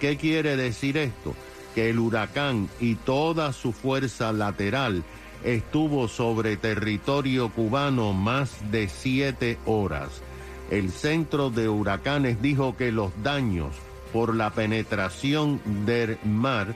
¿Qué 0.00 0.16
quiere 0.16 0.56
decir 0.56 0.96
esto? 0.96 1.34
Que 1.74 1.90
el 1.90 1.98
huracán 1.98 2.68
y 2.80 2.96
toda 2.96 3.52
su 3.52 3.72
fuerza 3.72 4.32
lateral 4.32 5.02
estuvo 5.44 6.08
sobre 6.08 6.56
territorio 6.56 7.50
cubano 7.50 8.12
más 8.12 8.70
de 8.70 8.88
siete 8.88 9.58
horas. 9.64 10.22
El 10.70 10.90
centro 10.90 11.50
de 11.50 11.68
huracanes 11.68 12.40
dijo 12.42 12.76
que 12.76 12.92
los 12.92 13.10
daños 13.22 13.74
por 14.12 14.34
la 14.34 14.50
penetración 14.50 15.60
del 15.86 16.18
mar 16.24 16.74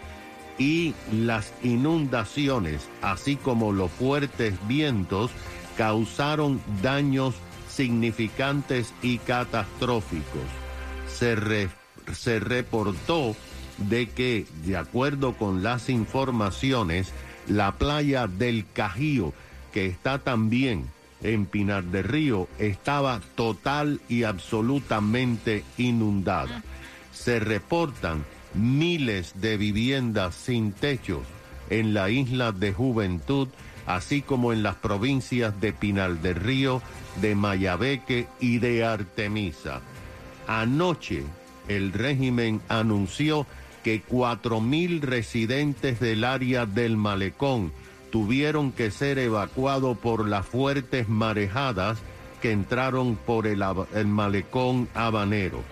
y 0.59 0.95
las 1.13 1.53
inundaciones, 1.63 2.89
así 3.03 3.37
como 3.37 3.73
los 3.73 3.91
fuertes 3.91 4.55
vientos, 4.67 5.31
causaron 5.77 6.61
daños 6.83 7.35
significantes 7.69 8.95
y 9.03 9.19
catastróficos. 9.19 10.43
Se, 11.09 11.69
se 12.15 12.41
reportó 12.41 13.37
de 13.79 14.09
que, 14.09 14.47
de 14.65 14.77
acuerdo 14.77 15.35
con 15.35 15.63
las 15.63 15.89
informaciones, 15.89 17.13
la 17.49 17.73
playa 17.73 18.27
del 18.27 18.65
Cajío, 18.73 19.33
que 19.73 19.87
está 19.87 20.19
también 20.19 20.87
en 21.23 21.47
Pinar 21.47 21.85
del 21.85 22.05
Río, 22.05 22.49
estaba 22.59 23.21
total 23.35 24.01
y 24.09 24.23
absolutamente 24.23 25.65
inundada. 25.77 26.63
Se 27.13 27.41
reportan 27.41 28.25
miles 28.57 29.41
de 29.41 29.57
viviendas 29.57 30.35
sin 30.35 30.73
techos 30.73 31.23
en 31.71 31.95
la 31.95 32.11
isla 32.11 32.53
de 32.53 32.73
Juventud, 32.73 33.49
así 33.87 34.23
como 34.23 34.53
en 34.53 34.63
las 34.63 34.77
provincias 34.77 35.61
de 35.61 35.73
Pinal 35.73 36.23
del 36.23 36.37
Río, 36.37 36.83
de 37.21 37.35
Mayabeque 37.35 38.27
y 38.41 38.59
de 38.59 38.85
Artemisa. 38.85 39.81
Anoche 40.47 41.25
el 41.69 41.93
régimen 41.93 42.61
anunció 42.69 43.47
que 43.83 44.01
cuatro 44.01 44.61
mil 44.61 45.01
residentes 45.01 46.01
del 46.01 46.25
área 46.25 46.67
del 46.67 46.97
malecón 46.97 47.73
tuvieron 48.11 48.73
que 48.73 48.91
ser 48.91 49.19
evacuados 49.19 49.99
por 49.99 50.27
las 50.27 50.47
fuertes 50.47 51.09
marejadas 51.09 51.99
que 52.41 52.53
entraron 52.53 53.17
por 53.17 53.47
el, 53.47 53.65
el 53.95 54.07
malecón 54.07 54.89
habanero. 54.95 55.63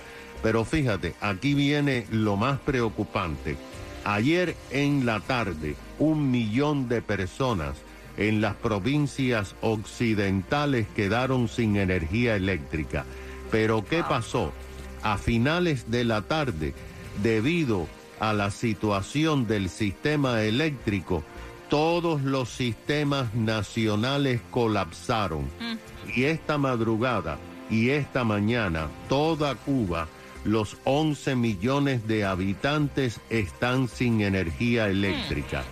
Pero 0.44 0.66
fíjate, 0.66 1.14
aquí 1.22 1.54
viene 1.54 2.06
lo 2.10 2.36
más 2.36 2.58
preocupante. 2.58 3.56
Ayer 4.04 4.54
en 4.70 5.06
la 5.06 5.20
tarde, 5.20 5.74
un 5.98 6.30
millón 6.30 6.86
de 6.86 7.00
personas 7.00 7.78
en 8.18 8.42
las 8.42 8.54
provincias 8.54 9.56
occidentales 9.62 10.86
quedaron 10.94 11.48
sin 11.48 11.76
energía 11.76 12.36
eléctrica. 12.36 13.06
Pero 13.50 13.86
¿qué 13.86 14.02
pasó? 14.02 14.52
A 15.02 15.16
finales 15.16 15.90
de 15.90 16.04
la 16.04 16.20
tarde, 16.20 16.74
debido 17.22 17.88
a 18.20 18.34
la 18.34 18.50
situación 18.50 19.46
del 19.46 19.70
sistema 19.70 20.42
eléctrico, 20.42 21.24
todos 21.70 22.20
los 22.20 22.50
sistemas 22.50 23.34
nacionales 23.34 24.42
colapsaron. 24.50 25.48
Y 26.14 26.24
esta 26.24 26.58
madrugada 26.58 27.38
y 27.70 27.88
esta 27.88 28.24
mañana, 28.24 28.88
toda 29.08 29.54
Cuba 29.54 30.06
los 30.44 30.76
11 30.84 31.36
millones 31.36 32.06
de 32.06 32.24
habitantes 32.24 33.20
están 33.30 33.88
sin 33.88 34.20
energía 34.20 34.88
eléctrica. 34.88 35.64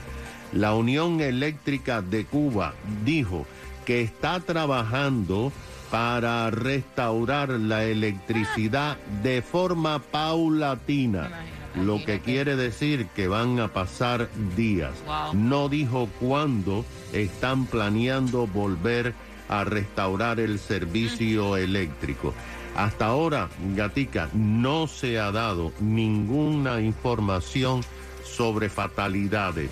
La 0.52 0.74
Unión 0.74 1.20
Eléctrica 1.20 2.02
de 2.02 2.24
Cuba 2.24 2.74
dijo 3.04 3.46
que 3.84 4.02
está 4.02 4.40
trabajando 4.40 5.52
para 5.90 6.50
restaurar 6.50 7.50
la 7.50 7.84
electricidad 7.84 8.96
de 9.22 9.42
forma 9.42 9.98
paulatina, 9.98 11.30
lo 11.74 12.02
que 12.04 12.20
quiere 12.20 12.56
decir 12.56 13.06
que 13.14 13.28
van 13.28 13.60
a 13.60 13.68
pasar 13.68 14.30
días. 14.56 14.92
No 15.34 15.68
dijo 15.68 16.08
cuándo 16.18 16.84
están 17.12 17.66
planeando 17.66 18.46
volver 18.46 19.14
a 19.48 19.64
restaurar 19.64 20.40
el 20.40 20.58
servicio 20.58 21.58
eléctrico. 21.58 22.32
Hasta 22.76 23.06
ahora, 23.06 23.48
Gatica, 23.74 24.28
no 24.32 24.86
se 24.86 25.18
ha 25.18 25.30
dado 25.30 25.72
ninguna 25.80 26.80
información 26.80 27.82
sobre 28.24 28.68
fatalidades, 28.70 29.70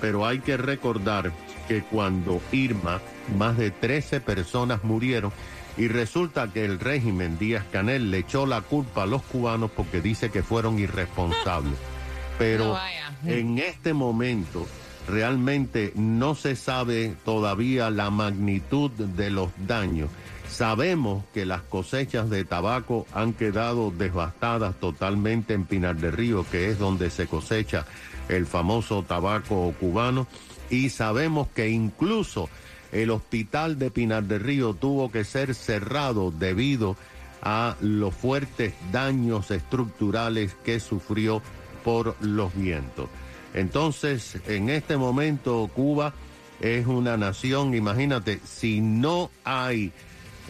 pero 0.00 0.26
hay 0.26 0.40
que 0.40 0.56
recordar 0.56 1.32
que 1.66 1.82
cuando 1.82 2.40
Irma, 2.52 3.00
más 3.38 3.56
de 3.56 3.70
13 3.70 4.20
personas 4.20 4.84
murieron 4.84 5.32
y 5.76 5.88
resulta 5.88 6.52
que 6.52 6.64
el 6.64 6.78
régimen 6.78 7.38
Díaz 7.38 7.64
Canel 7.72 8.10
le 8.10 8.18
echó 8.18 8.44
la 8.44 8.60
culpa 8.60 9.04
a 9.04 9.06
los 9.06 9.22
cubanos 9.22 9.70
porque 9.70 10.00
dice 10.00 10.30
que 10.30 10.42
fueron 10.42 10.78
irresponsables. 10.78 11.74
Pero 12.38 12.76
en 13.24 13.58
este 13.58 13.94
momento 13.94 14.66
realmente 15.08 15.92
no 15.94 16.34
se 16.34 16.56
sabe 16.56 17.14
todavía 17.24 17.90
la 17.90 18.10
magnitud 18.10 18.90
de 18.90 19.30
los 19.30 19.50
daños. 19.66 20.10
Sabemos 20.52 21.24
que 21.32 21.46
las 21.46 21.62
cosechas 21.62 22.28
de 22.28 22.44
tabaco 22.44 23.06
han 23.14 23.32
quedado 23.32 23.90
devastadas 23.90 24.78
totalmente 24.78 25.54
en 25.54 25.64
Pinar 25.64 25.96
del 25.96 26.12
Río, 26.12 26.44
que 26.50 26.68
es 26.68 26.78
donde 26.78 27.08
se 27.08 27.26
cosecha 27.26 27.86
el 28.28 28.44
famoso 28.44 29.02
tabaco 29.02 29.74
cubano, 29.80 30.26
y 30.68 30.90
sabemos 30.90 31.48
que 31.54 31.70
incluso 31.70 32.50
el 32.92 33.10
hospital 33.10 33.78
de 33.78 33.90
Pinar 33.90 34.24
del 34.24 34.40
Río 34.40 34.74
tuvo 34.74 35.10
que 35.10 35.24
ser 35.24 35.54
cerrado 35.54 36.30
debido 36.30 36.96
a 37.40 37.74
los 37.80 38.14
fuertes 38.14 38.74
daños 38.92 39.50
estructurales 39.50 40.54
que 40.62 40.80
sufrió 40.80 41.40
por 41.82 42.14
los 42.20 42.54
vientos. 42.54 43.08
Entonces, 43.54 44.36
en 44.46 44.68
este 44.68 44.98
momento 44.98 45.70
Cuba 45.74 46.12
es 46.60 46.86
una 46.86 47.16
nación, 47.16 47.74
imagínate, 47.74 48.38
si 48.44 48.82
no 48.82 49.30
hay 49.44 49.92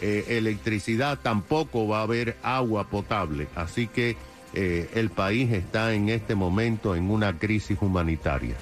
eh, 0.01 0.25
electricidad, 0.29 1.19
tampoco 1.21 1.87
va 1.87 1.99
a 1.99 2.03
haber 2.03 2.37
agua 2.43 2.85
potable. 2.85 3.47
Así 3.55 3.87
que 3.87 4.17
eh, 4.53 4.89
el 4.93 5.09
país 5.09 5.51
está 5.51 5.93
en 5.93 6.09
este 6.09 6.35
momento 6.35 6.95
en 6.95 7.09
una 7.09 7.37
crisis 7.37 7.77
humanitaria. 7.81 8.55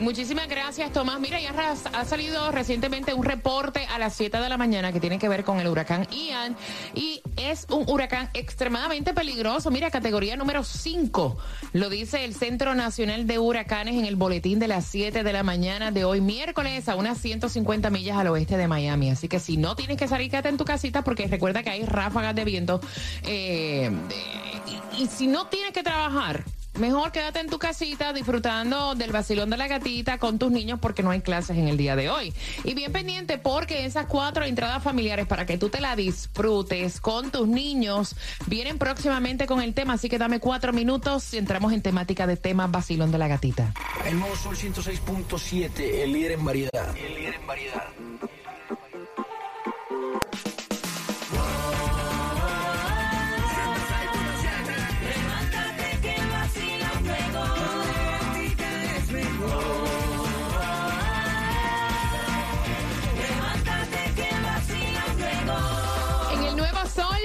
Muchísimas 0.00 0.48
gracias, 0.48 0.92
Tomás. 0.92 1.20
Mira, 1.20 1.40
ya 1.40 1.54
ha 1.92 2.04
salido 2.04 2.50
recientemente 2.50 3.14
un 3.14 3.24
reporte 3.24 3.86
a 3.86 3.98
las 3.98 4.14
7 4.14 4.38
de 4.38 4.48
la 4.48 4.56
mañana 4.56 4.92
que 4.92 4.98
tiene 4.98 5.20
que 5.20 5.28
ver 5.28 5.44
con 5.44 5.60
el 5.60 5.68
huracán 5.68 6.08
Ian 6.10 6.56
y 6.94 7.22
es 7.36 7.66
un 7.70 7.88
huracán 7.88 8.28
extremadamente 8.34 9.14
peligroso. 9.14 9.70
Mira, 9.70 9.92
categoría 9.92 10.36
número 10.36 10.64
5. 10.64 11.36
Lo 11.74 11.88
dice 11.90 12.24
el 12.24 12.34
Centro 12.34 12.74
Nacional 12.74 13.28
de 13.28 13.38
Huracanes 13.38 13.94
en 13.94 14.04
el 14.04 14.16
boletín 14.16 14.58
de 14.58 14.66
las 14.66 14.84
7 14.86 15.22
de 15.22 15.32
la 15.32 15.44
mañana 15.44 15.92
de 15.92 16.04
hoy, 16.04 16.20
miércoles, 16.20 16.88
a 16.88 16.96
unas 16.96 17.18
150 17.18 17.88
millas 17.90 18.18
al 18.18 18.26
oeste 18.26 18.56
de 18.56 18.66
Miami. 18.66 19.10
Así 19.10 19.28
que 19.28 19.38
si 19.38 19.56
no 19.56 19.76
tienes 19.76 19.96
que 19.96 20.08
salir, 20.08 20.28
quédate 20.28 20.48
en 20.48 20.56
tu 20.56 20.64
casita 20.64 21.04
porque 21.04 21.28
recuerda 21.28 21.62
que 21.62 21.70
hay 21.70 21.84
ráfagas 21.84 22.34
de 22.34 22.44
viento. 22.44 22.80
Eh, 23.22 23.92
y 24.98 25.06
si 25.06 25.28
no 25.28 25.46
tienes 25.46 25.72
que 25.72 25.84
trabajar, 25.84 26.44
Mejor 26.78 27.12
quédate 27.12 27.38
en 27.38 27.48
tu 27.48 27.58
casita 27.58 28.12
disfrutando 28.12 28.96
del 28.96 29.12
vacilón 29.12 29.48
de 29.48 29.56
la 29.56 29.68
gatita 29.68 30.18
con 30.18 30.38
tus 30.38 30.50
niños 30.50 30.80
porque 30.80 31.04
no 31.04 31.10
hay 31.10 31.20
clases 31.20 31.56
en 31.56 31.68
el 31.68 31.76
día 31.76 31.94
de 31.94 32.10
hoy. 32.10 32.34
Y 32.64 32.74
bien 32.74 32.92
pendiente 32.92 33.38
porque 33.38 33.86
esas 33.86 34.06
cuatro 34.06 34.44
entradas 34.44 34.82
familiares 34.82 35.26
para 35.26 35.46
que 35.46 35.56
tú 35.56 35.68
te 35.68 35.80
la 35.80 35.94
disfrutes 35.94 37.00
con 37.00 37.30
tus 37.30 37.46
niños 37.46 38.16
vienen 38.46 38.78
próximamente 38.78 39.46
con 39.46 39.62
el 39.62 39.72
tema, 39.72 39.94
así 39.94 40.08
que 40.08 40.18
dame 40.18 40.40
cuatro 40.40 40.72
minutos 40.72 41.32
y 41.32 41.38
entramos 41.38 41.72
en 41.72 41.80
temática 41.80 42.26
de 42.26 42.36
tema 42.36 42.66
vacilón 42.66 43.12
de 43.12 43.18
la 43.18 43.28
gatita. 43.28 43.72
El 44.04 44.18
nuevo 44.18 44.34
Sol 44.34 44.56
106.7, 44.56 45.78
el 45.78 46.12
líder 46.12 46.32
en 46.32 46.44
variedad. 46.44 46.96
El 46.96 47.14
líder 47.14 47.34
en 47.34 47.46
variedad. 47.46 47.84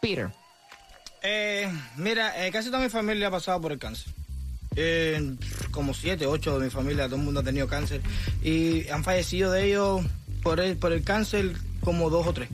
Peter. 0.01 0.31
Eh, 1.23 1.69
mira, 1.97 2.47
eh, 2.47 2.53
casi 2.53 2.71
toda 2.71 2.83
mi 2.83 2.91
familia 2.91 3.29
ha 3.29 3.31
pasado 3.31 3.61
por 3.61 3.73
el 3.73 3.79
cáncer. 3.79 4.13
Eh, 4.77 5.35
como 5.71 5.95
siete, 5.95 6.27
ocho 6.27 6.59
de 6.59 6.67
mi 6.67 6.71
familia, 6.71 7.07
todo 7.07 7.17
el 7.17 7.23
mundo 7.23 7.41
ha 7.41 7.43
tenido 7.43 7.67
cáncer. 7.67 8.03
Y 8.43 8.89
han 8.91 9.03
fallecido 9.03 9.51
de 9.51 9.65
ellos 9.65 10.05
por 10.43 10.61
el, 10.61 10.77
por 10.77 10.93
el 10.93 11.03
cáncer 11.03 11.53
como 11.81 12.11
dos 12.11 12.27
o 12.27 12.33
tres 12.33 12.51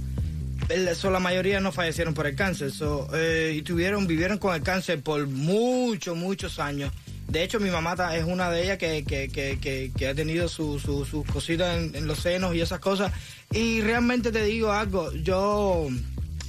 la 0.76 1.20
mayoría 1.20 1.60
no 1.60 1.72
fallecieron 1.72 2.14
por 2.14 2.26
el 2.26 2.34
cáncer 2.34 2.70
eh, 3.14 3.54
y 3.56 3.62
tuvieron, 3.62 4.06
vivieron 4.06 4.38
con 4.38 4.54
el 4.54 4.62
cáncer 4.62 5.02
por 5.02 5.26
muchos, 5.26 6.16
muchos 6.16 6.58
años. 6.58 6.92
De 7.28 7.42
hecho, 7.42 7.60
mi 7.60 7.70
mamá 7.70 7.94
es 8.14 8.24
una 8.24 8.50
de 8.50 8.64
ellas 8.64 8.78
que, 8.78 9.04
que, 9.04 9.28
que, 9.28 9.90
que 9.96 10.08
ha 10.08 10.14
tenido 10.14 10.48
sus 10.48 10.82
su, 10.82 11.24
cositas 11.32 11.78
en, 11.78 12.06
los 12.06 12.18
senos 12.18 12.54
y 12.54 12.60
esas 12.60 12.78
cosas. 12.80 13.12
Y 13.50 13.80
realmente 13.80 14.32
te 14.32 14.44
digo 14.44 14.70
algo, 14.70 15.10
yo, 15.12 15.88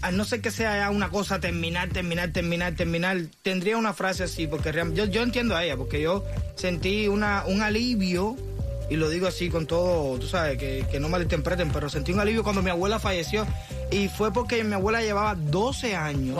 a 0.02 0.12
no 0.12 0.26
ser 0.26 0.42
que 0.42 0.52
sea 0.52 0.90
una 0.90 1.10
cosa 1.10 1.40
terminar, 1.40 1.90
terminar, 1.90 2.34
terminar, 2.34 2.76
terminar, 2.76 3.22
tendría 3.42 3.78
una 3.78 3.94
frase 3.94 4.24
así, 4.24 4.46
porque 4.46 4.74
yo, 4.94 5.06
yo 5.06 5.24
entiendo 5.24 5.56
a 5.56 5.64
ella, 5.64 5.78
porque 5.78 6.02
yo 6.02 6.26
sentí 6.56 7.08
una, 7.08 7.46
un 7.46 7.62
alivio 7.62 8.36
y 8.94 8.96
lo 8.96 9.10
digo 9.10 9.26
así 9.26 9.50
con 9.50 9.66
todo, 9.66 10.20
tú 10.20 10.28
sabes, 10.28 10.56
que, 10.60 10.86
que 10.92 11.00
no 11.00 11.10
malinterpreten, 11.10 11.72
pero 11.72 11.90
sentí 11.90 12.12
un 12.12 12.20
alivio 12.20 12.44
cuando 12.44 12.62
mi 12.62 12.70
abuela 12.70 13.00
falleció 13.00 13.48
y 13.90 14.08
fue 14.08 14.32
porque 14.32 14.64
mi 14.64 14.76
abuela 14.76 15.02
llevaba 15.02 15.34
12 15.34 15.96
años 15.96 16.38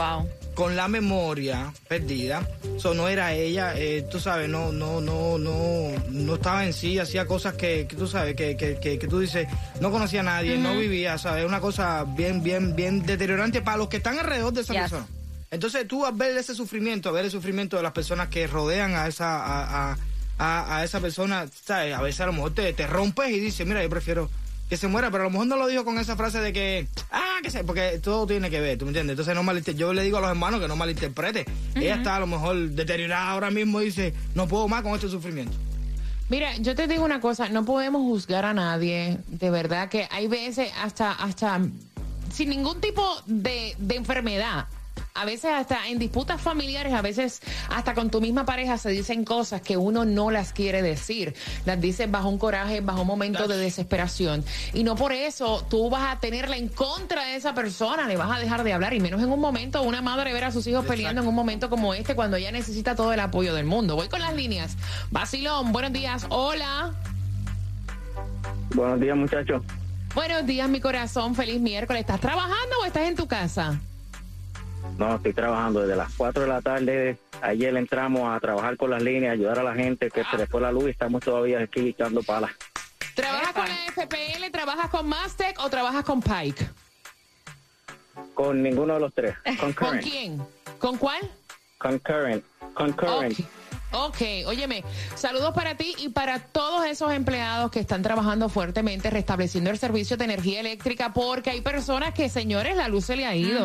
con 0.54 0.76
la 0.76 0.88
memoria 0.88 1.74
perdida. 1.88 2.48
Eso 2.78 2.94
no 2.94 3.08
era 3.08 3.34
ella, 3.34 3.74
eh, 3.76 4.06
tú 4.08 4.20
sabes, 4.20 4.50
no, 4.50 4.72
no, 4.72 5.02
no, 5.02 5.40
no, 5.40 5.88
no 6.12 6.36
estaba 6.36 6.64
en 6.64 6.74
sí, 6.74 7.00
hacía 7.00 7.26
cosas 7.26 7.56
que, 7.56 7.86
tú 7.86 8.06
sabes, 8.06 8.36
que, 8.36 8.56
que, 8.56 8.78
que, 8.78 9.08
tú 9.08 9.20
dices, 9.20 9.48
no 9.82 9.90
conocía 9.90 10.20
a 10.20 10.24
nadie, 10.24 10.56
no 10.56 10.78
vivía, 10.78 11.18
¿sabes? 11.18 11.48
Una 11.48 11.60
cosa 11.60 12.04
bien, 12.04 12.44
bien, 12.44 12.76
bien 12.76 13.04
deteriorante 13.04 13.64
para 13.64 13.78
los 13.78 13.88
que 13.88 13.98
están 13.98 14.20
alrededor 14.20 14.54
de 14.54 14.62
esa 14.62 14.74
persona. 14.76 15.08
Entonces 15.50 15.88
tú 15.88 16.06
al 16.06 16.14
ver 16.14 16.38
ese 16.38 16.54
sufrimiento, 16.54 17.10
a 17.10 17.14
ver 17.14 17.26
el 17.26 17.32
sufrimiento 17.32 17.78
de 17.78 17.84
las 17.84 17.94
personas 17.94 18.28
que 18.28 18.46
rodean 18.46 18.94
a 18.94 19.08
esa, 19.08 19.38
a, 19.38 19.92
a, 19.92 19.98
esa 20.84 21.00
persona, 21.00 21.48
¿sabes? 21.66 21.94
A 21.94 22.02
veces 22.02 22.22
a 22.22 22.26
lo 22.26 22.34
mejor 22.34 22.54
te, 22.54 22.74
te 22.74 22.88
rompes 22.88 23.30
y 23.32 23.40
dices, 23.40 23.66
mira, 23.66 23.84
yo 23.84 23.90
prefiero 23.90 24.30
que 24.70 24.78
se 24.78 24.88
muera, 24.88 25.12
pero 25.12 25.24
a 25.24 25.26
lo 25.26 25.32
mejor 25.32 25.48
no 25.48 25.58
lo 25.58 25.68
dijo 25.68 25.86
con 25.86 26.00
esa 26.00 26.16
frase 26.16 26.40
de 26.40 26.54
que, 26.54 26.88
ah, 27.12 27.38
que 27.44 27.52
se, 27.52 27.64
porque 27.64 28.00
todo 28.02 28.26
tiene 28.26 28.50
que 28.50 28.60
ver, 28.60 28.78
¿tú 28.78 28.86
me 28.86 28.90
entiendes? 28.90 29.14
Entonces 29.20 29.36
no 29.36 29.74
yo 29.74 29.94
le 29.94 30.04
digo 30.04 30.18
a 30.18 30.22
los 30.22 30.30
hermanos 30.30 30.60
que 30.60 30.68
no 30.68 30.76
malinterprete. 30.76 31.46
Ella 31.76 31.96
está 31.96 32.16
a 32.16 32.20
lo 32.20 32.28
mejor 32.28 32.70
deteriorada 32.70 33.30
ahora 33.30 33.52
mismo 33.52 33.82
y 33.82 33.86
dice, 33.86 34.14
no 34.36 34.48
puedo 34.48 34.68
más 34.68 34.82
con 34.82 34.94
este 34.94 35.10
sufrimiento. 35.10 35.56
Mira, 36.30 36.56
yo 36.58 36.74
te 36.74 36.88
digo 36.88 37.04
una 37.04 37.20
cosa, 37.20 37.50
no 37.50 37.66
podemos 37.66 38.02
juzgar 38.02 38.46
a 38.46 38.54
nadie, 38.54 39.20
de 39.28 39.52
verdad 39.52 39.90
que 39.90 40.08
hay 40.10 40.28
veces 40.28 40.72
hasta, 40.82 41.12
hasta 41.12 41.62
sin 42.34 42.50
ningún 42.50 42.82
tipo 42.82 43.06
de, 43.28 43.76
de 43.78 43.96
enfermedad 43.96 44.66
a 45.16 45.26
veces 45.26 45.52
hasta 45.52 45.88
en 45.88 46.00
disputas 46.00 46.42
familiares, 46.42 46.92
a 46.94 47.02
veces 47.04 47.42
hasta 47.70 47.94
con 47.94 48.10
tu 48.10 48.20
misma 48.20 48.46
pareja 48.46 48.80
se 48.80 48.90
dicen 48.90 49.26
cosas 49.26 49.62
que 49.62 49.78
uno 49.78 50.06
no 50.06 50.32
las 50.32 50.54
quiere 50.54 50.82
decir. 50.82 51.36
Las 51.66 51.80
dices 51.80 52.10
bajo 52.10 52.30
un 52.30 52.40
coraje, 52.40 52.82
bajo 52.82 53.02
un 53.02 53.08
momento 53.08 53.48
de 53.48 53.58
desesperación. 53.58 54.44
Y 54.74 54.84
no 54.84 54.96
por 54.96 55.12
eso 55.12 55.66
tú 55.70 55.90
vas 55.92 56.12
a 56.12 56.20
tenerla 56.20 56.58
en 56.58 56.68
contra 56.68 57.26
de 57.26 57.36
esa 57.36 57.54
persona, 57.54 58.08
le 58.08 58.18
vas 58.18 58.36
a 58.36 58.40
dejar 58.40 58.64
de 58.64 58.74
hablar. 58.74 58.96
Y 58.96 59.00
menos 59.00 59.22
en 59.22 59.32
un 59.32 59.40
momento, 59.40 59.84
una 59.84 60.02
madre 60.02 60.34
ver 60.34 60.46
a 60.46 60.52
sus 60.52 60.66
hijos 60.66 60.84
peleando 60.86 61.22
en 61.22 61.28
un 61.28 61.36
momento 61.36 61.70
como 61.70 61.94
este, 61.94 62.16
cuando 62.16 62.38
ella 62.38 62.52
necesita 62.52 62.96
todo 62.96 63.14
el 63.14 63.20
apoyo 63.20 63.54
del 63.54 63.66
mundo. 63.66 63.96
Voy 63.96 64.10
con 64.10 64.20
las 64.20 64.36
líneas. 64.36 64.78
Basilón, 65.12 65.72
buenos 65.72 65.94
días. 65.94 66.26
Hola. 66.30 66.92
Buenos 68.74 69.00
días, 69.00 69.16
muchachos. 69.16 69.62
Buenos 70.16 70.46
días, 70.48 70.68
mi 70.68 70.80
corazón. 70.80 71.36
Feliz 71.36 71.62
miércoles. 71.62 72.02
¿Estás 72.02 72.20
trabajando 72.20 72.78
o 72.82 72.86
estás 72.86 73.08
en 73.08 73.16
tu 73.16 73.28
casa? 73.28 73.80
No, 74.98 75.16
estoy 75.16 75.34
trabajando 75.34 75.82
desde 75.82 75.96
las 75.96 76.14
4 76.16 76.44
de 76.44 76.48
la 76.48 76.62
tarde. 76.62 77.18
Ayer 77.42 77.76
entramos 77.76 78.30
a 78.30 78.40
trabajar 78.40 78.78
con 78.78 78.90
las 78.92 79.02
líneas, 79.02 79.34
ayudar 79.34 79.60
a 79.60 79.64
la 79.64 79.74
gente 79.74 80.10
que 80.10 80.24
se 80.24 80.38
le 80.38 80.48
fue 80.48 80.62
la 80.62 80.72
luz 80.72 80.86
y 80.86 80.90
estamos 80.92 81.22
todavía 81.22 81.60
aquí 81.60 81.90
echando 81.90 82.22
palas. 82.24 82.52
¿Trabajas 83.16 83.54
con 83.54 83.66
la 83.68 83.76
FPL, 83.92 84.52
trabajas 84.52 84.90
con 84.90 85.08
Mastec 85.08 85.60
o 85.60 85.70
trabajas 85.70 86.04
con 86.04 86.22
Pike? 86.22 86.68
Con 88.34 88.64
ninguno 88.64 88.96
de 88.96 89.00
los 89.00 89.14
tres. 89.14 89.36
¿Con 89.76 89.98
quién? 90.00 90.42
¿Con 90.80 90.98
cuál? 90.98 91.22
Concurrent. 91.78 92.44
Concurrent. 92.74 93.40
Ok, 93.92 94.22
óyeme, 94.48 94.84
saludos 95.14 95.54
para 95.54 95.78
ti 95.78 95.94
y 96.00 96.10
para 96.10 96.40
todos 96.40 96.84
esos 96.86 97.12
empleados 97.12 97.70
que 97.70 97.80
están 97.80 98.02
trabajando 98.02 98.50
fuertemente 98.50 99.12
restableciendo 99.12 99.70
el 99.70 99.78
servicio 99.78 100.18
de 100.18 100.26
energía 100.26 100.62
eléctrica 100.62 101.14
porque 101.14 101.52
hay 101.52 101.62
personas 101.62 102.12
que, 102.16 102.28
señores, 102.28 102.76
la 102.76 102.88
luz 102.88 103.06
se 103.06 103.16
le 103.16 103.28
ha 103.28 103.36
ido. 103.36 103.64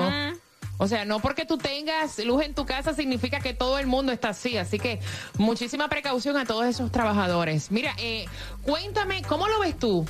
O 0.79 0.87
sea, 0.89 1.05
no 1.05 1.21
porque 1.21 1.45
tú 1.45 1.59
tengas 1.59 2.19
luz 2.25 2.43
en 2.45 2.55
tu 2.55 2.65
casa 2.65 2.95
significa 2.95 3.41
que 3.41 3.53
todo 3.53 3.79
el 3.79 3.87
mundo 3.87 4.13
está 4.13 4.29
así. 4.31 4.57
Así 4.57 4.79
que 4.79 5.01
muchísima 5.37 5.89
precaución 5.89 6.37
a 6.37 6.45
todos 6.47 6.67
esos 6.67 6.91
trabajadores. 6.93 7.71
Mira, 7.71 7.95
eh, 7.99 8.25
cuéntame, 8.63 9.23
¿cómo 9.23 9.49
lo 9.49 9.61
ves 9.61 9.77
tú? 9.79 10.07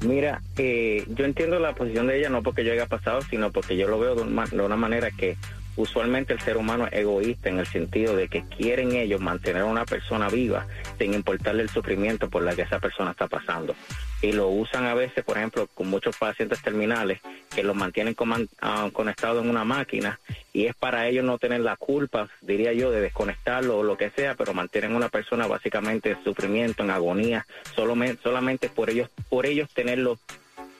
Mira, 0.00 0.42
eh, 0.58 1.04
yo 1.08 1.24
entiendo 1.24 1.58
la 1.58 1.74
posición 1.74 2.06
de 2.06 2.18
ella 2.18 2.28
no 2.28 2.42
porque 2.42 2.64
yo 2.64 2.72
haya 2.72 2.86
pasado, 2.86 3.20
sino 3.22 3.50
porque 3.50 3.76
yo 3.76 3.88
lo 3.88 3.98
veo 3.98 4.14
de, 4.14 4.22
un 4.22 4.34
ma- 4.34 4.46
de 4.46 4.60
una 4.60 4.76
manera 4.76 5.10
que 5.10 5.36
usualmente 5.76 6.32
el 6.32 6.40
ser 6.40 6.56
humano 6.56 6.86
es 6.86 6.92
egoísta 7.00 7.48
en 7.48 7.58
el 7.58 7.66
sentido 7.66 8.16
de 8.16 8.28
que 8.28 8.42
quieren 8.44 8.92
ellos 8.92 9.20
mantener 9.20 9.62
a 9.62 9.66
una 9.66 9.84
persona 9.84 10.28
viva 10.28 10.66
sin 10.98 11.14
importarle 11.14 11.62
el 11.62 11.70
sufrimiento 11.70 12.28
por 12.28 12.42
la 12.42 12.54
que 12.54 12.62
esa 12.62 12.78
persona 12.78 13.12
está 13.12 13.26
pasando. 13.26 13.74
Y 14.22 14.32
lo 14.32 14.48
usan 14.48 14.86
a 14.86 14.94
veces, 14.94 15.24
por 15.24 15.36
ejemplo, 15.36 15.68
con 15.74 15.88
muchos 15.88 16.16
pacientes 16.16 16.62
terminales 16.62 17.20
que 17.54 17.62
los 17.62 17.76
mantienen 17.76 18.16
coman- 18.16 18.48
ah, 18.60 18.88
conectados 18.92 19.44
en 19.44 19.50
una 19.50 19.64
máquina 19.64 20.18
y 20.52 20.66
es 20.66 20.74
para 20.74 21.06
ellos 21.06 21.24
no 21.24 21.38
tener 21.38 21.60
la 21.60 21.76
culpa, 21.76 22.28
diría 22.40 22.72
yo, 22.72 22.90
de 22.90 23.02
desconectarlo 23.02 23.78
o 23.78 23.82
lo 23.82 23.96
que 23.96 24.10
sea, 24.10 24.34
pero 24.34 24.54
mantienen 24.54 24.94
a 24.94 24.96
una 24.96 25.08
persona 25.10 25.46
básicamente 25.46 26.12
en 26.12 26.24
sufrimiento, 26.24 26.82
en 26.82 26.90
agonía, 26.90 27.46
solamente, 27.74 28.22
solamente 28.22 28.68
por 28.70 28.88
ellos, 28.90 29.10
por 29.28 29.44
ellos 29.46 29.68
tenerlo 29.74 30.18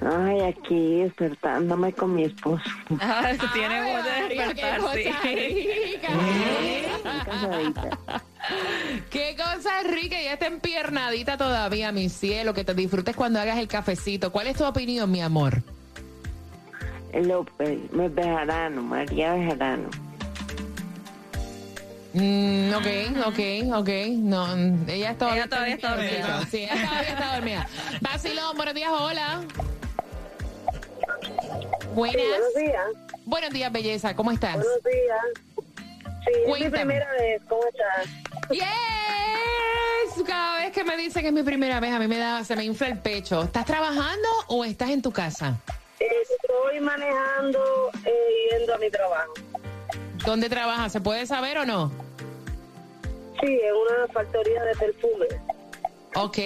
Ay, 0.02 0.42
aquí 0.42 1.02
despertándome 1.02 1.92
con 1.94 2.14
mi 2.14 2.24
esposo. 2.24 2.64
Ah, 3.00 3.32
tiene 3.54 3.78
Ave 3.80 3.94
voz 3.94 4.04
de 4.06 4.36
despertar, 4.36 4.80
cosa 4.80 4.94
sí. 4.94 5.04
rica. 5.24 6.10
Qué 9.10 9.36
cosa 9.36 9.84
rica, 9.84 10.22
ya 10.22 10.34
está 10.34 10.46
empiernadita 10.48 11.38
todavía, 11.38 11.92
mi 11.92 12.10
cielo, 12.10 12.54
que 12.54 12.64
te 12.64 12.74
disfrutes 12.74 13.16
cuando 13.16 13.40
hagas 13.40 13.58
el 13.58 13.68
cafecito. 13.68 14.32
¿Cuál 14.32 14.48
es 14.48 14.58
tu 14.58 14.66
opinión, 14.66 15.12
mi 15.12 15.22
amor? 15.22 15.62
López, 17.14 17.80
me 17.92 18.08
Bejarano, 18.10 18.84
María 18.84 19.34
Bejarano. 19.34 19.90
Mm, 22.14 22.74
ok, 22.74 22.88
ok, 23.28 23.40
ok. 23.80 23.90
No, 24.18 24.56
ella 24.88 25.16
todavía, 25.18 25.44
Ella 25.44 25.50
todavía 25.50 25.76
está 25.76 25.96
dormida. 25.96 26.46
Sí, 26.50 26.58
ella 26.64 26.88
todavía 26.88 27.10
está 27.10 27.36
dormida. 27.36 27.68
Basilón, 28.02 28.56
buenos 28.56 28.76
días, 28.76 28.92
hola. 28.92 29.42
Buenas. 31.94 32.16
buenos 32.16 32.54
días. 32.56 32.86
Buenos 33.26 33.50
días, 33.52 33.72
belleza. 33.72 34.16
¿Cómo 34.16 34.32
estás? 34.32 34.56
Buenos 34.56 34.84
días. 34.84 35.66
Sí, 36.26 36.32
es 36.46 36.60
mi 36.60 36.70
primera 36.70 37.12
vez. 37.14 37.42
¿Cómo 37.48 37.64
estás? 37.68 38.06
Yes. 38.50 40.24
Cada 40.26 40.60
vez 40.60 40.72
que 40.72 40.84
me 40.84 40.98
dicen 40.98 41.22
que 41.22 41.28
es 41.30 41.34
mi 41.34 41.44
primera 41.44 41.80
vez, 41.80 41.94
a 41.94 42.00
mí 42.00 42.08
me 42.08 42.18
da, 42.18 42.44
se 42.44 42.56
me 42.56 42.64
infla 42.64 42.88
el 42.88 43.00
pecho. 43.00 43.44
¿Estás 43.44 43.66
trabajando 43.66 44.28
o 44.48 44.64
estás 44.64 44.90
en 44.90 45.02
tu 45.02 45.12
casa? 45.12 45.58
Estoy 46.00 46.80
manejando 46.80 47.92
y 48.06 48.54
yendo 48.54 48.76
a 48.76 48.78
mi 48.78 48.90
trabajo. 48.90 49.34
¿Dónde 50.26 50.50
trabajas? 50.50 50.92
¿Se 50.92 51.02
puede 51.02 51.26
saber 51.26 51.58
o 51.60 51.66
no? 51.66 51.92
Sí, 53.42 53.60
en 53.64 53.76
una 53.76 54.08
factoría 54.12 54.64
de 54.64 54.76
perfume. 54.76 55.28
Ok. 56.16 56.38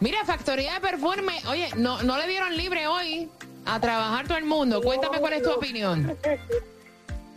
Mira, 0.00 0.24
factoría 0.24 0.74
de 0.74 0.80
perfume. 0.80 1.40
Oye, 1.48 1.68
no, 1.76 2.02
no 2.02 2.18
le 2.18 2.26
dieron 2.26 2.56
libre 2.56 2.86
hoy 2.86 3.30
a 3.66 3.80
trabajar 3.80 4.26
todo 4.26 4.38
el 4.38 4.44
mundo. 4.44 4.80
Cuéntame 4.82 5.18
cuál 5.18 5.34
es 5.34 5.42
tu 5.42 5.50
opinión. 5.50 6.16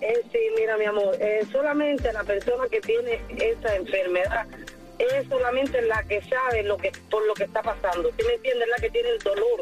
Eh, 0.06 0.22
sí, 0.34 0.40
mira, 0.58 0.76
mi 0.76 0.84
amor, 0.84 1.16
eh, 1.22 1.48
solamente 1.50 2.12
la 2.12 2.26
persona 2.26 2.68
que 2.70 2.82
tiene 2.82 3.22
esa 3.38 3.74
enfermedad 3.74 4.46
es 5.00 5.30
solamente 5.30 5.82
la 5.84 6.04
que 6.04 6.22
sabe 6.24 6.64
lo 6.64 6.76
que 6.76 6.92
por 7.10 7.26
lo 7.26 7.34
que 7.34 7.46
está 7.46 7.62
pasando. 7.62 8.12
¿Sí 8.18 8.26
me 8.28 8.34
entiendes? 8.34 8.68
La 8.68 8.76
que 8.82 8.90
tiene 8.90 9.10
el 9.12 9.20
dolor. 9.20 9.62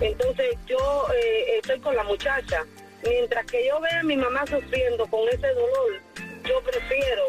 Entonces 0.00 0.56
yo 0.66 1.06
eh, 1.14 1.58
estoy 1.58 1.78
con 1.78 1.94
la 1.94 2.02
muchacha. 2.02 2.64
Mientras 3.04 3.46
que 3.46 3.68
yo 3.68 3.80
vea 3.80 4.00
a 4.00 4.02
mi 4.02 4.16
mamá 4.16 4.44
sufriendo 4.46 5.06
con 5.06 5.28
ese 5.28 5.46
dolor, 5.46 6.00
yo 6.44 6.60
prefiero, 6.62 7.22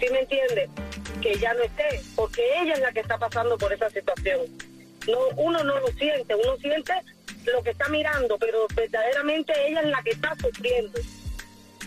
¿sí 0.00 0.06
me 0.10 0.20
entiendes? 0.20 0.70
Que 1.20 1.34
ya 1.34 1.52
no 1.52 1.64
esté, 1.64 2.00
porque 2.16 2.42
ella 2.62 2.72
es 2.72 2.80
la 2.80 2.92
que 2.92 3.00
está 3.00 3.18
pasando 3.18 3.58
por 3.58 3.70
esa 3.74 3.90
situación. 3.90 4.40
No, 5.10 5.18
uno 5.36 5.62
no 5.64 5.78
lo 5.80 5.86
siente, 5.98 6.34
uno 6.34 6.56
siente 6.60 6.92
lo 7.52 7.62
que 7.62 7.70
está 7.70 7.88
mirando, 7.88 8.38
pero 8.38 8.66
verdaderamente 8.74 9.52
ella 9.68 9.80
es 9.82 9.86
la 9.88 10.02
que 10.02 10.10
está 10.10 10.34
sufriendo. 10.40 10.98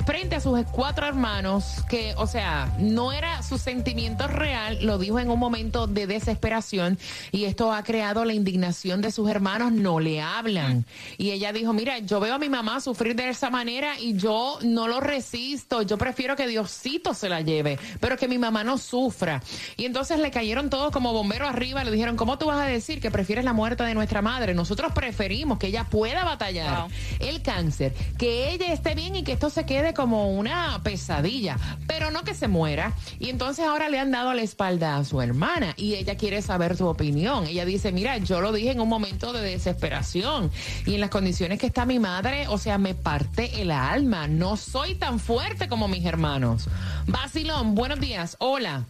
frente 0.10 0.38
a 0.38 0.39
sus 0.39 0.60
cuatro 0.72 1.06
hermanos 1.06 1.84
que, 1.88 2.15
o 2.17 2.26
sea, 2.26 2.74
no 2.80 3.12
era 3.12 3.43
su 3.43 3.60
sentimiento 3.60 4.28
real, 4.28 4.80
lo 4.82 4.98
dijo 4.98 5.19
en 5.19 5.30
un 5.30 5.38
momento 5.38 5.86
de 5.86 6.08
desesperación 6.08 6.98
y 7.32 7.43
esto 7.43 7.72
ha 7.72 7.84
creado 7.84 8.26
la 8.26 8.34
indignación 8.34 9.02
de 9.02 9.12
sus 9.12 9.30
hermanos, 9.30 9.72
no 9.72 10.00
le 10.00 10.19
hablan. 10.19 10.84
Y 11.19 11.30
ella 11.30 11.54
dijo, 11.54 11.74
mira, 11.74 12.00
yo 12.00 12.19
veo 12.19 12.34
a 12.34 12.39
mi 12.39 12.50
mamá 12.50 12.82
sufrir 12.82 13.15
de 13.15 13.30
esa 13.30 13.52
manera 13.52 14.00
y 14.00 14.17
yo 14.17 14.58
no 14.63 14.88
lo 14.88 15.00
resisto, 15.00 15.84
yo 15.84 16.00
prefiero 16.00 16.36
que 16.36 16.48
Diosito 16.48 17.13
se 17.13 17.30
la 17.30 17.41
lleve, 17.41 17.78
pero 18.00 18.17
que 18.17 18.28
mi 18.28 18.39
mamá 18.39 18.63
no 18.63 18.80
sufra. 18.80 19.43
Y 19.78 19.86
entonces 19.86 20.17
le 20.17 20.32
cayeron 20.32 20.72
todos 20.72 20.89
como 20.89 21.13
bomberos 21.13 21.52
arriba, 21.52 21.84
le 21.84 21.91
dijeron, 21.91 22.17
¿cómo 22.17 22.39
tú 22.39 22.48
vas 22.48 22.60
a 22.60 22.65
decir 22.65 23.00
que 23.00 23.12
prefieres 23.12 23.45
la 23.45 23.54
muerte 23.54 23.84
de 23.84 23.93
nuestra 23.93 24.24
madre? 24.24 24.56
Nosotros 24.56 24.91
preferimos 24.91 25.60
que 25.60 25.67
ella 25.67 25.84
pueda 25.84 26.24
batallar 26.24 26.88
el 27.19 27.43
cáncer, 27.43 27.93
que 28.17 28.54
ella 28.54 28.74
esté 28.74 28.95
bien 28.95 29.15
y 29.15 29.22
que 29.22 29.34
esto 29.34 29.52
se 29.52 29.67
quede 29.67 29.93
como 30.00 30.30
una 30.30 30.80
pesadilla, 30.82 31.58
pero 31.86 32.10
no 32.10 32.24
que 32.24 32.34
se 32.34 32.48
muera. 32.48 32.94
Y 33.20 33.28
entonces 33.28 33.66
ahora 33.66 33.90
le 33.90 34.00
han 34.00 34.12
dado 34.12 34.34
la 34.34 34.42
espalda 34.42 34.96
a 34.96 35.04
su 35.04 35.22
hermana 35.22 35.74
y 35.76 35.96
ella 35.96 36.16
quiere 36.16 36.42
saber 36.42 36.78
su 36.78 36.88
opinión. 36.88 37.46
Ella 37.48 37.66
dice, 37.66 37.92
mira, 37.92 38.18
yo 38.18 38.40
lo 38.40 38.54
dije 38.54 38.72
en 38.72 38.80
un 38.80 38.88
momento 38.88 39.34
de 39.34 39.42
desesperación 39.42 40.52
y 40.86 40.96
en 40.96 41.02
las 41.02 41.10
condiciones 41.10 41.60
que 41.60 41.68
está 41.68 41.86
mi 41.86 42.00
madre, 42.00 42.48
o 42.48 42.58
sea, 42.58 42.78
me 42.78 42.96
parte 42.96 43.62
el 43.62 43.72
alma. 43.72 44.26
No 44.30 44.56
soy 44.56 44.96
tan 44.96 45.20
fuerte 45.20 45.68
como 45.68 45.90
mis 45.90 46.06
hermanos. 46.06 46.70
Basilón, 47.06 47.76
buenos 47.76 48.00
días. 48.00 48.38
Hola. 48.40 48.86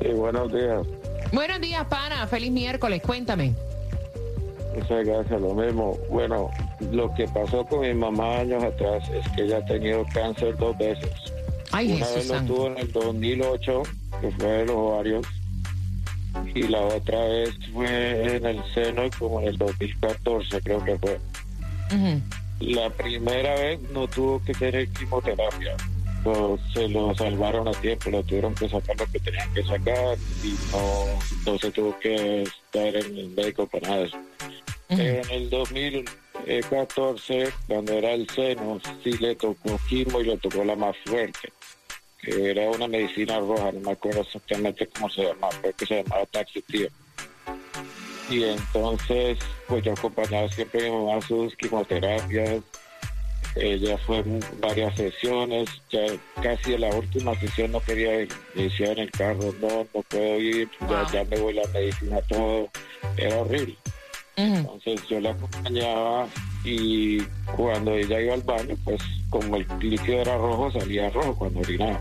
Sí, 0.00 0.08
buenos 0.14 0.50
días. 0.50 0.86
Buenos 1.30 1.60
días, 1.60 1.84
pana. 1.88 2.26
Feliz 2.26 2.52
miércoles. 2.52 3.02
Cuéntame. 3.02 3.52
Muchas 4.74 5.04
gracias, 5.04 5.38
lo 5.38 5.52
mismo. 5.52 5.98
Bueno, 6.08 6.48
lo 6.92 7.12
que 7.14 7.26
pasó 7.28 7.64
con 7.66 7.80
mi 7.80 7.92
mamá 7.94 8.38
años 8.40 8.62
atrás 8.62 9.08
es 9.10 9.28
que 9.32 9.42
ella 9.42 9.58
ha 9.58 9.64
tenido 9.66 10.04
cáncer 10.12 10.56
dos 10.56 10.76
veces. 10.78 11.10
Ay, 11.72 11.92
Una 11.92 12.06
Jesús 12.06 12.14
vez 12.14 12.42
lo 12.42 12.46
tuvo 12.46 12.66
en 12.68 12.78
el 12.78 12.92
2008, 12.92 13.82
que 14.20 14.30
fue 14.32 14.46
de 14.48 14.66
los 14.66 14.76
ovarios, 14.76 15.26
y 16.54 16.62
la 16.64 16.80
otra 16.80 17.24
vez 17.24 17.50
fue 17.72 18.36
en 18.36 18.46
el 18.46 18.62
seno 18.74 19.04
y 19.06 19.10
como 19.10 19.40
en 19.40 19.48
el 19.48 19.58
2014 19.58 20.60
creo 20.62 20.84
que 20.84 20.96
fue. 20.98 21.18
La 22.60 22.90
primera 22.90 23.54
vez 23.54 23.80
no 23.92 24.06
tuvo 24.08 24.42
que 24.44 24.52
tener 24.54 24.88
quimioterapia. 24.88 25.76
Lo- 26.24 26.58
se 26.74 26.88
lo 26.88 27.14
salvaron 27.14 27.68
a 27.68 27.72
tiempo, 27.72 28.10
lo 28.10 28.22
tuvieron 28.24 28.54
que 28.54 28.68
sacar 28.68 28.98
lo 28.98 29.06
que 29.06 29.20
tenían 29.20 29.54
que 29.54 29.62
sacar 29.62 30.16
y 30.42 30.54
no, 30.72 31.52
no 31.52 31.58
se 31.58 31.70
tuvo 31.70 31.96
que 32.00 32.42
estar 32.42 32.96
en 32.96 33.16
el 33.18 33.28
médico 33.30 33.66
para 33.66 33.88
nada 33.88 34.00
de 34.00 34.06
eso. 34.08 34.18
En 34.90 35.30
el 35.30 35.48
2014, 36.46 37.52
cuando 37.66 37.92
era 37.92 38.12
el 38.12 38.28
seno, 38.30 38.80
sí 39.02 39.12
le 39.18 39.34
tocó 39.34 39.78
quimo 39.88 40.20
y 40.20 40.24
le 40.24 40.38
tocó 40.38 40.64
la 40.64 40.76
más 40.76 40.96
fuerte, 41.04 41.52
que 42.22 42.50
era 42.50 42.70
una 42.70 42.88
medicina 42.88 43.38
roja, 43.38 43.72
no 43.72 43.80
me 43.80 43.92
acuerdo 43.92 44.22
exactamente 44.22 44.86
cómo 44.88 45.10
se 45.10 45.24
llamaba, 45.24 45.52
creo 45.60 45.72
que 45.74 45.86
se 45.86 46.02
llamaba 46.02 46.26
taxitio. 46.26 46.88
Y 48.30 48.44
entonces, 48.44 49.38
pues 49.66 49.84
yo 49.84 49.92
acompañaba 49.92 50.48
siempre 50.50 50.86
a 50.86 50.90
mi 50.90 50.96
mamá 50.96 51.16
a 51.16 51.22
sus 51.22 51.56
quimioterapias. 51.56 52.62
Ella 53.56 53.96
fue 53.98 54.18
en 54.18 54.44
varias 54.60 54.94
sesiones, 54.94 55.68
ya 55.90 56.06
casi 56.42 56.74
en 56.74 56.82
la 56.82 56.94
última 56.94 57.34
sesión 57.40 57.72
no 57.72 57.80
quería 57.80 58.20
ir. 58.20 58.28
Decía 58.54 58.92
en 58.92 58.98
el 58.98 59.10
carro, 59.10 59.54
no, 59.60 59.86
no 59.94 60.02
puedo 60.02 60.38
ir, 60.38 60.68
ya, 60.88 61.06
ya 61.10 61.24
me 61.24 61.38
voy 61.38 61.54
la 61.54 61.66
medicina, 61.68 62.20
todo. 62.28 62.68
Era 63.16 63.38
horrible. 63.40 63.76
Entonces 64.38 65.00
yo 65.08 65.18
la 65.18 65.30
acompañaba 65.30 66.28
y 66.64 67.20
cuando 67.56 67.92
ella 67.94 68.20
iba 68.20 68.34
al 68.34 68.42
baño, 68.42 68.76
pues 68.84 69.02
como 69.30 69.56
el 69.56 69.66
líquido 69.80 70.20
era 70.20 70.36
rojo, 70.36 70.70
salía 70.70 71.10
rojo 71.10 71.34
cuando 71.34 71.60
orinaba. 71.60 72.00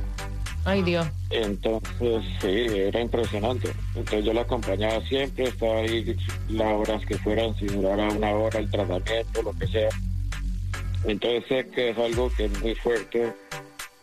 Ay, 0.63 0.84
Dios. 0.84 1.08
Entonces, 1.32 2.23
sí, 2.41 2.65
era 2.76 3.02
impresionante. 3.02 3.71
Entonces 3.95 4.26
yo 4.26 4.34
la 4.34 4.41
acompañaba 4.41 5.02
siempre, 5.06 5.45
estaba 5.45 5.80
ahí 5.80 6.15
las 6.50 6.73
horas 6.73 7.06
que 7.06 7.17
fueran, 7.17 7.56
si 7.58 7.65
durara 7.65 8.08
una 8.10 8.32
hora 8.32 8.60
el 8.60 8.69
tratamiento, 8.69 9.41
lo 9.41 9.54
que 9.54 9.67
sea. 9.67 9.89
Entonces 11.06 11.43
sé 11.47 11.67
que 11.69 11.89
es 11.89 11.97
algo 11.97 12.30
que 12.36 12.45
es 12.45 12.62
muy 12.62 12.76
fuerte 12.76 13.34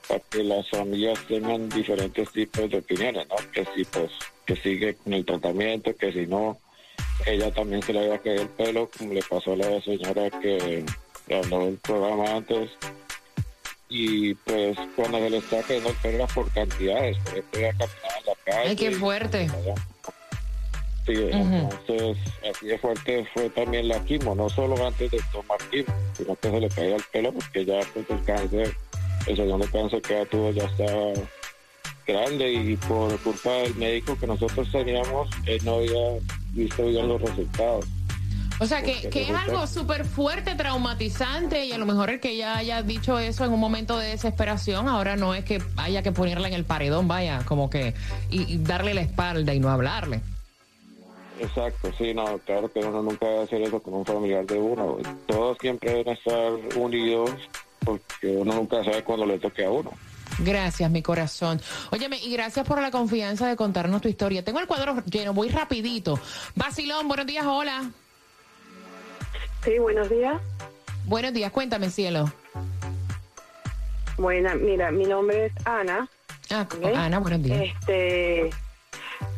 para 0.08 0.20
que 0.30 0.42
las 0.42 0.68
familias 0.70 1.18
tengan 1.28 1.68
diferentes 1.68 2.32
tipos 2.32 2.68
de 2.68 2.78
opiniones, 2.78 3.28
¿no? 3.28 3.36
Que 3.52 3.64
si 3.76 3.84
pues 3.84 4.10
que 4.44 4.56
sigue 4.56 4.94
con 4.96 5.12
el 5.12 5.24
tratamiento, 5.24 5.94
que 5.96 6.12
si 6.12 6.26
no, 6.26 6.58
ella 7.26 7.50
también 7.52 7.82
se 7.82 7.92
le 7.92 8.04
iba 8.06 8.16
a 8.16 8.18
caer 8.18 8.40
el 8.40 8.48
pelo, 8.48 8.90
como 8.96 9.12
le 9.12 9.22
pasó 9.22 9.52
a 9.52 9.56
la 9.56 9.80
señora 9.80 10.30
que 10.40 10.84
habló 11.34 11.66
del 11.66 11.78
programa 11.78 12.36
antes. 12.36 12.70
Y 13.88 14.34
pues 14.34 14.76
cuando 14.96 15.18
se 15.18 15.30
le 15.30 15.36
está 15.38 15.62
cayendo 15.62 15.90
el 15.90 15.96
pelo 15.96 16.16
era 16.16 16.26
por 16.28 16.50
cantidades, 16.52 17.16
por 17.18 17.32
ejemplo, 17.32 17.60
ella 17.60 17.72
caminaba 17.72 18.18
en 18.18 18.26
la 18.26 18.34
calle. 18.44 18.68
Ay, 18.68 18.76
qué 18.76 18.90
fuerte. 18.92 19.50
Sí, 21.06 21.12
entonces 21.30 22.16
así 22.50 22.66
de 22.66 22.78
fuerte 22.78 23.26
fue 23.34 23.50
también 23.50 23.88
la 23.88 24.02
quimo, 24.04 24.34
no 24.34 24.48
solo 24.48 24.86
antes 24.86 25.10
de 25.10 25.20
tomar 25.32 25.58
quimo, 25.70 25.94
sino 26.16 26.34
que 26.34 26.50
se 26.50 26.60
le 26.60 26.68
caía 26.70 26.96
el 26.96 27.04
pelo 27.12 27.32
porque 27.32 27.64
ya 27.64 27.80
pues 27.92 28.08
el 28.08 28.24
cáncer, 28.24 28.74
el 29.26 29.36
segundo 29.36 29.66
cáncer 29.70 30.00
que 30.00 30.14
ella 30.14 30.30
tuvo 30.30 30.50
ya 30.50 30.64
estaba 30.64 31.12
grande 32.06 32.52
y 32.52 32.76
por 32.76 33.18
culpa 33.20 33.50
del 33.50 33.74
médico 33.74 34.18
que 34.18 34.26
nosotros 34.26 34.66
teníamos, 34.72 35.28
él 35.44 35.60
no 35.64 35.74
había 35.74 36.20
visto 36.54 36.86
bien 36.86 37.08
los 37.08 37.20
resultados. 37.20 37.86
O 38.60 38.66
sea, 38.66 38.82
que, 38.82 39.10
que 39.10 39.22
es 39.22 39.30
algo 39.30 39.66
súper 39.66 40.04
fuerte, 40.04 40.54
traumatizante, 40.54 41.66
y 41.66 41.72
a 41.72 41.78
lo 41.78 41.86
mejor 41.86 42.10
el 42.10 42.20
que 42.20 42.30
ella 42.30 42.56
haya 42.56 42.82
dicho 42.82 43.18
eso 43.18 43.44
en 43.44 43.52
un 43.52 43.58
momento 43.58 43.98
de 43.98 44.10
desesperación, 44.10 44.88
ahora 44.88 45.16
no 45.16 45.34
es 45.34 45.44
que 45.44 45.60
haya 45.76 46.02
que 46.02 46.12
ponerla 46.12 46.46
en 46.46 46.54
el 46.54 46.64
paredón, 46.64 47.08
vaya, 47.08 47.42
como 47.46 47.68
que, 47.68 47.94
y, 48.30 48.54
y 48.54 48.58
darle 48.58 48.94
la 48.94 49.00
espalda 49.00 49.52
y 49.52 49.58
no 49.58 49.70
hablarle. 49.70 50.20
Exacto, 51.40 51.90
sí, 51.98 52.14
no, 52.14 52.38
claro 52.38 52.72
que 52.72 52.78
uno 52.78 53.02
nunca 53.02 53.26
debe 53.26 53.42
hacer 53.42 53.62
eso 53.62 53.82
con 53.82 53.94
un 53.94 54.04
familiar 54.04 54.46
de 54.46 54.58
uno. 54.58 54.98
Todos 55.26 55.58
siempre 55.60 55.90
deben 55.90 56.14
estar 56.14 56.52
unidos 56.76 57.32
porque 57.84 58.28
uno 58.28 58.54
nunca 58.54 58.84
sabe 58.84 59.02
cuándo 59.02 59.26
le 59.26 59.38
toque 59.38 59.64
a 59.64 59.70
uno. 59.70 59.90
Gracias, 60.38 60.90
mi 60.90 61.02
corazón. 61.02 61.60
Óyeme, 61.90 62.18
y 62.18 62.32
gracias 62.32 62.66
por 62.66 62.80
la 62.80 62.90
confianza 62.90 63.48
de 63.48 63.56
contarnos 63.56 64.02
tu 64.02 64.08
historia. 64.08 64.44
Tengo 64.44 64.60
el 64.60 64.66
cuadro 64.66 65.02
lleno, 65.04 65.32
voy 65.32 65.48
rapidito. 65.48 66.18
Basilón, 66.54 67.08
buenos 67.08 67.26
días, 67.26 67.46
hola. 67.46 67.90
Sí, 69.64 69.78
buenos 69.78 70.10
días. 70.10 70.40
Buenos 71.04 71.32
días, 71.32 71.50
cuéntame, 71.52 71.90
cielo. 71.90 72.32
Buena, 74.16 74.54
mira, 74.54 74.90
mi 74.90 75.04
nombre 75.04 75.46
es 75.46 75.52
Ana. 75.66 76.08
Ah, 76.50 76.62
¿ok? 76.62 76.84
Ana, 76.94 77.18
buenos 77.18 77.42
días. 77.42 77.62
Este, 77.62 78.50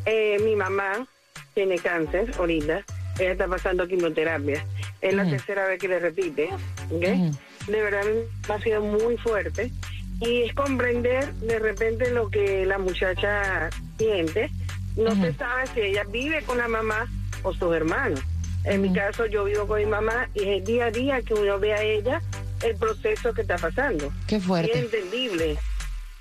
eh, 0.05 0.39
mi 0.41 0.57
mamá 0.57 1.07
tiene 1.55 1.79
cáncer 1.79 2.33
ahorita. 2.39 2.85
Ella 3.19 3.33
está 3.33 3.49
pasando 3.49 3.87
quimioterapia. 3.87 4.65
Es 5.01 5.15
la 5.15 5.25
tercera 5.25 5.67
vez 5.67 5.79
que 5.79 5.89
le 5.89 5.99
repite. 5.99 6.51
De 6.91 7.83
verdad 7.83 8.05
ha 8.49 8.61
sido 8.61 8.83
muy 8.83 9.17
fuerte. 9.17 9.73
Y 10.21 10.43
es 10.43 10.55
comprender 10.55 11.33
de 11.35 11.59
repente 11.59 12.11
lo 12.11 12.31
que 12.31 12.65
la 12.65 12.79
muchacha 12.79 13.71
siente. 13.99 14.51
No 14.97 15.15
se 15.15 15.35
sabe 15.35 15.67
si 15.75 15.81
ella 15.81 16.05
vive 16.05 16.43
con 16.43 16.59
la 16.59 16.69
mamá 16.69 17.07
o 17.43 17.53
sus 17.53 17.75
hermanos. 17.75 18.21
En 18.65 18.83
mi 18.83 18.93
caso, 18.93 19.27
yo 19.27 19.45
vivo 19.45 19.67
con 19.67 19.79
mi 19.79 19.87
mamá 19.87 20.29
y 20.35 20.41
es 20.41 20.49
el 20.49 20.65
día 20.65 20.87
a 20.87 20.91
día 20.91 21.23
que 21.23 21.35
uno 21.35 21.59
ve 21.59 21.75
a 21.75 21.83
ella 21.83 22.21
el 22.63 22.77
proceso 22.77 23.33
que 23.33 23.43
está 23.43 23.57
pasando. 23.59 24.13
Qué 24.27 24.41
fuerte. 24.41 24.71
Y 24.75 24.79
es 24.79 24.85
entendible. 24.85 25.59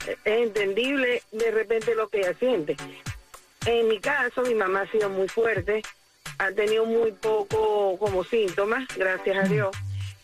Es 0.08 0.18
entendible 0.26 1.24
de 1.32 1.52
repente 1.52 1.96
lo 1.96 2.10
que 2.10 2.20
ella 2.20 2.34
siente. 2.38 2.76
En 3.66 3.88
mi 3.88 4.00
caso, 4.00 4.44
mi 4.44 4.54
mamá 4.54 4.82
ha 4.82 4.92
sido 4.92 5.10
muy 5.10 5.28
fuerte, 5.28 5.82
ha 6.38 6.52
tenido 6.52 6.86
muy 6.86 7.12
poco 7.14 7.98
como 7.98 8.24
síntomas, 8.24 8.86
gracias 8.96 9.38
a 9.38 9.48
Dios. 9.48 9.76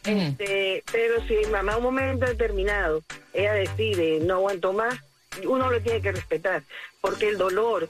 Este, 0.03 0.83
pero 0.91 1.25
si 1.27 1.35
mi 1.35 1.45
mamá 1.47 1.77
un 1.77 1.83
momento 1.83 2.25
determinado, 2.25 3.03
ella 3.33 3.53
decide 3.53 4.19
no 4.21 4.35
aguanto 4.35 4.73
más, 4.73 4.99
uno 5.45 5.69
lo 5.71 5.81
tiene 5.81 6.01
que 6.01 6.11
respetar, 6.11 6.63
porque 6.99 7.29
el 7.29 7.37
dolor 7.37 7.87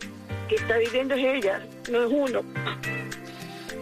que 0.47 0.55
está 0.55 0.77
viviendo 0.77 1.15
es 1.15 1.43
ella, 1.43 1.65
no 1.89 2.03
es 2.03 2.11
uno. 2.11 2.43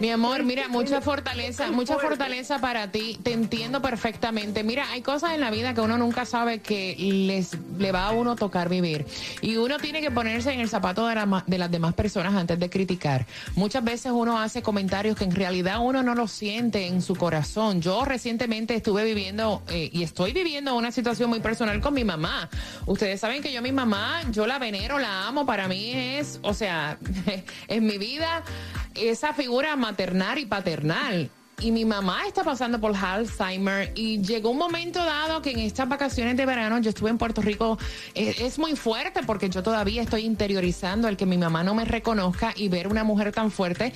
Mi 0.00 0.10
amor, 0.10 0.44
mira, 0.44 0.66
mucha 0.68 1.02
fortaleza, 1.02 1.70
mucha 1.70 1.98
fortaleza 1.98 2.58
para 2.58 2.90
ti. 2.90 3.18
Te 3.22 3.34
entiendo 3.34 3.82
perfectamente. 3.82 4.64
Mira, 4.64 4.90
hay 4.92 5.02
cosas 5.02 5.34
en 5.34 5.40
la 5.40 5.50
vida 5.50 5.74
que 5.74 5.82
uno 5.82 5.98
nunca 5.98 6.24
sabe 6.24 6.60
que 6.60 6.96
les 6.98 7.50
le 7.78 7.92
va 7.92 8.06
a 8.06 8.12
uno 8.12 8.34
tocar 8.34 8.70
vivir. 8.70 9.04
Y 9.42 9.56
uno 9.56 9.76
tiene 9.76 10.00
que 10.00 10.10
ponerse 10.10 10.54
en 10.54 10.60
el 10.60 10.70
zapato 10.70 11.06
de, 11.06 11.14
la 11.14 11.44
de 11.46 11.58
las 11.58 11.70
demás 11.70 11.92
personas 11.92 12.32
antes 12.32 12.58
de 12.58 12.70
criticar. 12.70 13.26
Muchas 13.56 13.84
veces 13.84 14.10
uno 14.10 14.40
hace 14.40 14.62
comentarios 14.62 15.16
que 15.16 15.24
en 15.24 15.34
realidad 15.34 15.80
uno 15.82 16.02
no 16.02 16.14
lo 16.14 16.28
siente 16.28 16.86
en 16.86 17.02
su 17.02 17.14
corazón. 17.14 17.82
Yo 17.82 18.06
recientemente 18.06 18.74
estuve 18.74 19.04
viviendo 19.04 19.62
eh, 19.68 19.90
y 19.92 20.02
estoy 20.02 20.32
viviendo 20.32 20.74
una 20.76 20.92
situación 20.92 21.28
muy 21.28 21.40
personal 21.40 21.78
con 21.82 21.92
mi 21.92 22.04
mamá. 22.04 22.48
Ustedes 22.86 23.20
saben 23.20 23.42
que 23.42 23.52
yo 23.52 23.60
mi 23.60 23.72
mamá, 23.72 24.22
yo 24.30 24.46
la 24.46 24.58
venero, 24.58 24.98
la 24.98 25.26
amo. 25.26 25.44
Para 25.44 25.68
mí 25.68 25.92
es, 25.92 26.40
o 26.42 26.54
sea, 26.54 26.96
en 27.68 27.84
mi 27.84 27.98
vida 27.98 28.42
esa 28.94 29.32
figura 29.32 29.76
maternal 29.90 30.38
y 30.38 30.46
paternal. 30.46 31.30
Y 31.60 31.72
mi 31.72 31.84
mamá 31.84 32.26
está 32.26 32.42
pasando 32.42 32.80
por 32.80 32.96
Alzheimer 32.96 33.92
y 33.94 34.22
llegó 34.22 34.50
un 34.50 34.56
momento 34.56 35.04
dado 35.04 35.42
que 35.42 35.50
en 35.50 35.58
estas 35.58 35.88
vacaciones 35.88 36.36
de 36.36 36.46
verano 36.46 36.78
yo 36.78 36.88
estuve 36.88 37.10
en 37.10 37.18
Puerto 37.18 37.42
Rico. 37.42 37.76
Eh, 38.14 38.36
es 38.38 38.58
muy 38.58 38.76
fuerte 38.76 39.20
porque 39.26 39.50
yo 39.50 39.62
todavía 39.62 40.00
estoy 40.00 40.24
interiorizando 40.24 41.06
el 41.08 41.18
que 41.18 41.26
mi 41.26 41.36
mamá 41.36 41.62
no 41.62 41.74
me 41.74 41.84
reconozca 41.84 42.54
y 42.56 42.68
ver 42.68 42.88
una 42.88 43.04
mujer 43.04 43.32
tan 43.32 43.50
fuerte. 43.50 43.92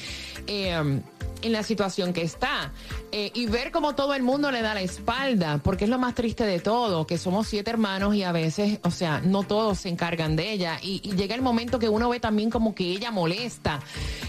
eh, 0.46 1.00
en 1.44 1.52
la 1.52 1.62
situación 1.62 2.12
que 2.12 2.22
está 2.22 2.72
eh, 3.12 3.30
y 3.34 3.46
ver 3.46 3.70
cómo 3.70 3.94
todo 3.94 4.14
el 4.14 4.22
mundo 4.22 4.50
le 4.50 4.62
da 4.62 4.74
la 4.74 4.80
espalda, 4.80 5.60
porque 5.62 5.84
es 5.84 5.90
lo 5.90 5.98
más 5.98 6.14
triste 6.14 6.44
de 6.44 6.58
todo, 6.58 7.06
que 7.06 7.18
somos 7.18 7.46
siete 7.46 7.70
hermanos 7.70 8.14
y 8.14 8.22
a 8.22 8.32
veces, 8.32 8.78
o 8.82 8.90
sea, 8.90 9.20
no 9.20 9.42
todos 9.42 9.80
se 9.80 9.90
encargan 9.90 10.36
de 10.36 10.52
ella 10.52 10.78
y, 10.82 11.02
y 11.04 11.14
llega 11.16 11.34
el 11.34 11.42
momento 11.42 11.78
que 11.78 11.88
uno 11.88 12.08
ve 12.08 12.18
también 12.18 12.48
como 12.50 12.74
que 12.74 12.84
ella 12.84 13.10
molesta. 13.10 13.80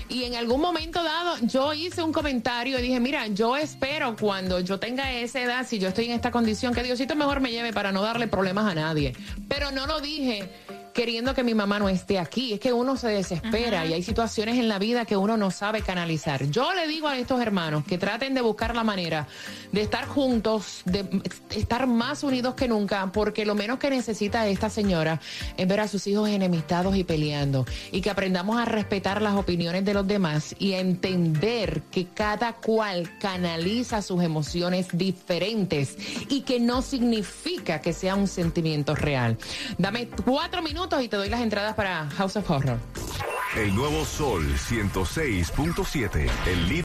Y 0.08 0.24
en 0.24 0.36
algún 0.36 0.62
momento 0.62 1.04
dado 1.04 1.38
yo 1.42 1.74
hice 1.74 2.04
un 2.04 2.14
comentario 2.14 2.78
y 2.80 2.82
dije, 2.82 3.00
mira, 3.00 3.28
yo 3.28 3.58
espero 3.58 4.16
cuando 4.16 4.60
yo 4.60 4.80
tenga 4.80 5.12
esa 5.12 5.42
edad, 5.42 5.68
si 5.68 5.80
yo 5.80 5.88
estoy 5.88 6.06
en 6.06 6.12
esta 6.12 6.32
condición, 6.32 6.74
que 6.74 6.84
Diosito 6.84 7.16
mejor 7.16 7.40
me 7.40 7.52
lleve 7.52 7.74
para 7.74 7.92
no 7.92 8.02
darle 8.02 8.28
problemas 8.28 8.72
a 8.72 8.76
nadie. 8.76 9.14
Pero 9.48 9.72
no 9.72 9.88
lo 9.88 10.00
dije 10.02 10.50
queriendo 10.96 11.34
que 11.34 11.44
mi 11.44 11.54
mamá 11.54 11.78
no 11.78 11.90
esté 11.90 12.18
aquí. 12.18 12.54
Es 12.54 12.60
que 12.62 12.72
uno 12.72 12.96
se 12.96 13.10
desespera 13.10 13.86
y 13.86 13.94
hay 13.94 14.02
situaciones 14.02 14.58
en 14.58 14.70
la 14.70 14.80
vida 14.80 15.04
que 15.04 15.18
uno 15.18 15.36
no 15.36 15.52
sabe 15.52 15.82
canalizar. 15.82 16.50
Yo 16.50 16.74
le 16.74 16.88
digo 16.88 17.10
a 17.10 17.18
estos 17.18 17.42
hermanos 17.42 17.84
que 17.86 17.98
traten 17.98 18.34
de 18.34 18.42
buscar 18.42 18.74
la 18.74 18.86
manera 18.86 19.28
de 19.74 19.82
estar 19.82 20.08
juntos, 20.08 20.84
de 20.86 21.06
estar 21.50 21.86
más 21.86 22.24
unidos 22.24 22.56
que 22.56 22.70
nunca, 22.70 23.12
porque 23.12 23.46
lo 23.46 23.56
menos 23.56 23.78
que 23.78 23.90
necesita 23.90 24.48
esta 24.48 24.70
señora 24.70 25.20
es 25.58 25.68
ver 25.68 25.82
a 25.82 25.90
sus 25.90 26.08
hijos 26.08 26.30
enemistados 26.30 26.96
y 26.96 27.04
peleando. 27.04 27.66
Y 27.92 28.00
que 28.00 28.10
aprendamos 28.10 28.58
a 28.58 28.64
respetar 28.64 29.22
las 29.22 29.36
opiniones 29.36 29.84
de 29.84 29.94
los 29.94 30.08
demás 30.08 30.56
y 30.60 30.74
a 30.74 30.80
entender 30.80 31.82
que 31.92 32.08
cada 32.08 32.54
cual 32.54 33.12
canaliza 33.20 34.02
sus 34.02 34.24
emociones 34.24 34.88
diferentes 34.94 35.98
y 36.30 36.42
que 36.42 36.62
no 36.62 36.82
significa 36.82 37.82
que 37.82 37.92
sea 37.92 38.16
un 38.16 38.30
sentimiento 38.30 38.96
real. 38.96 39.38
Dame 39.78 40.08
cuatro 40.24 40.62
y 41.02 41.08
te 41.08 41.18
doy 41.18 41.30
las 41.30 41.42
entradas 41.42 41.74
para 41.74 42.08
House 42.12 42.36
of 42.36 42.50
Horror. 42.50 42.78
El 43.58 43.74
nuevo 43.74 44.06
Sol 44.06 44.44
106.7. 44.44 46.30
El 46.46 46.70
líder 46.70 46.74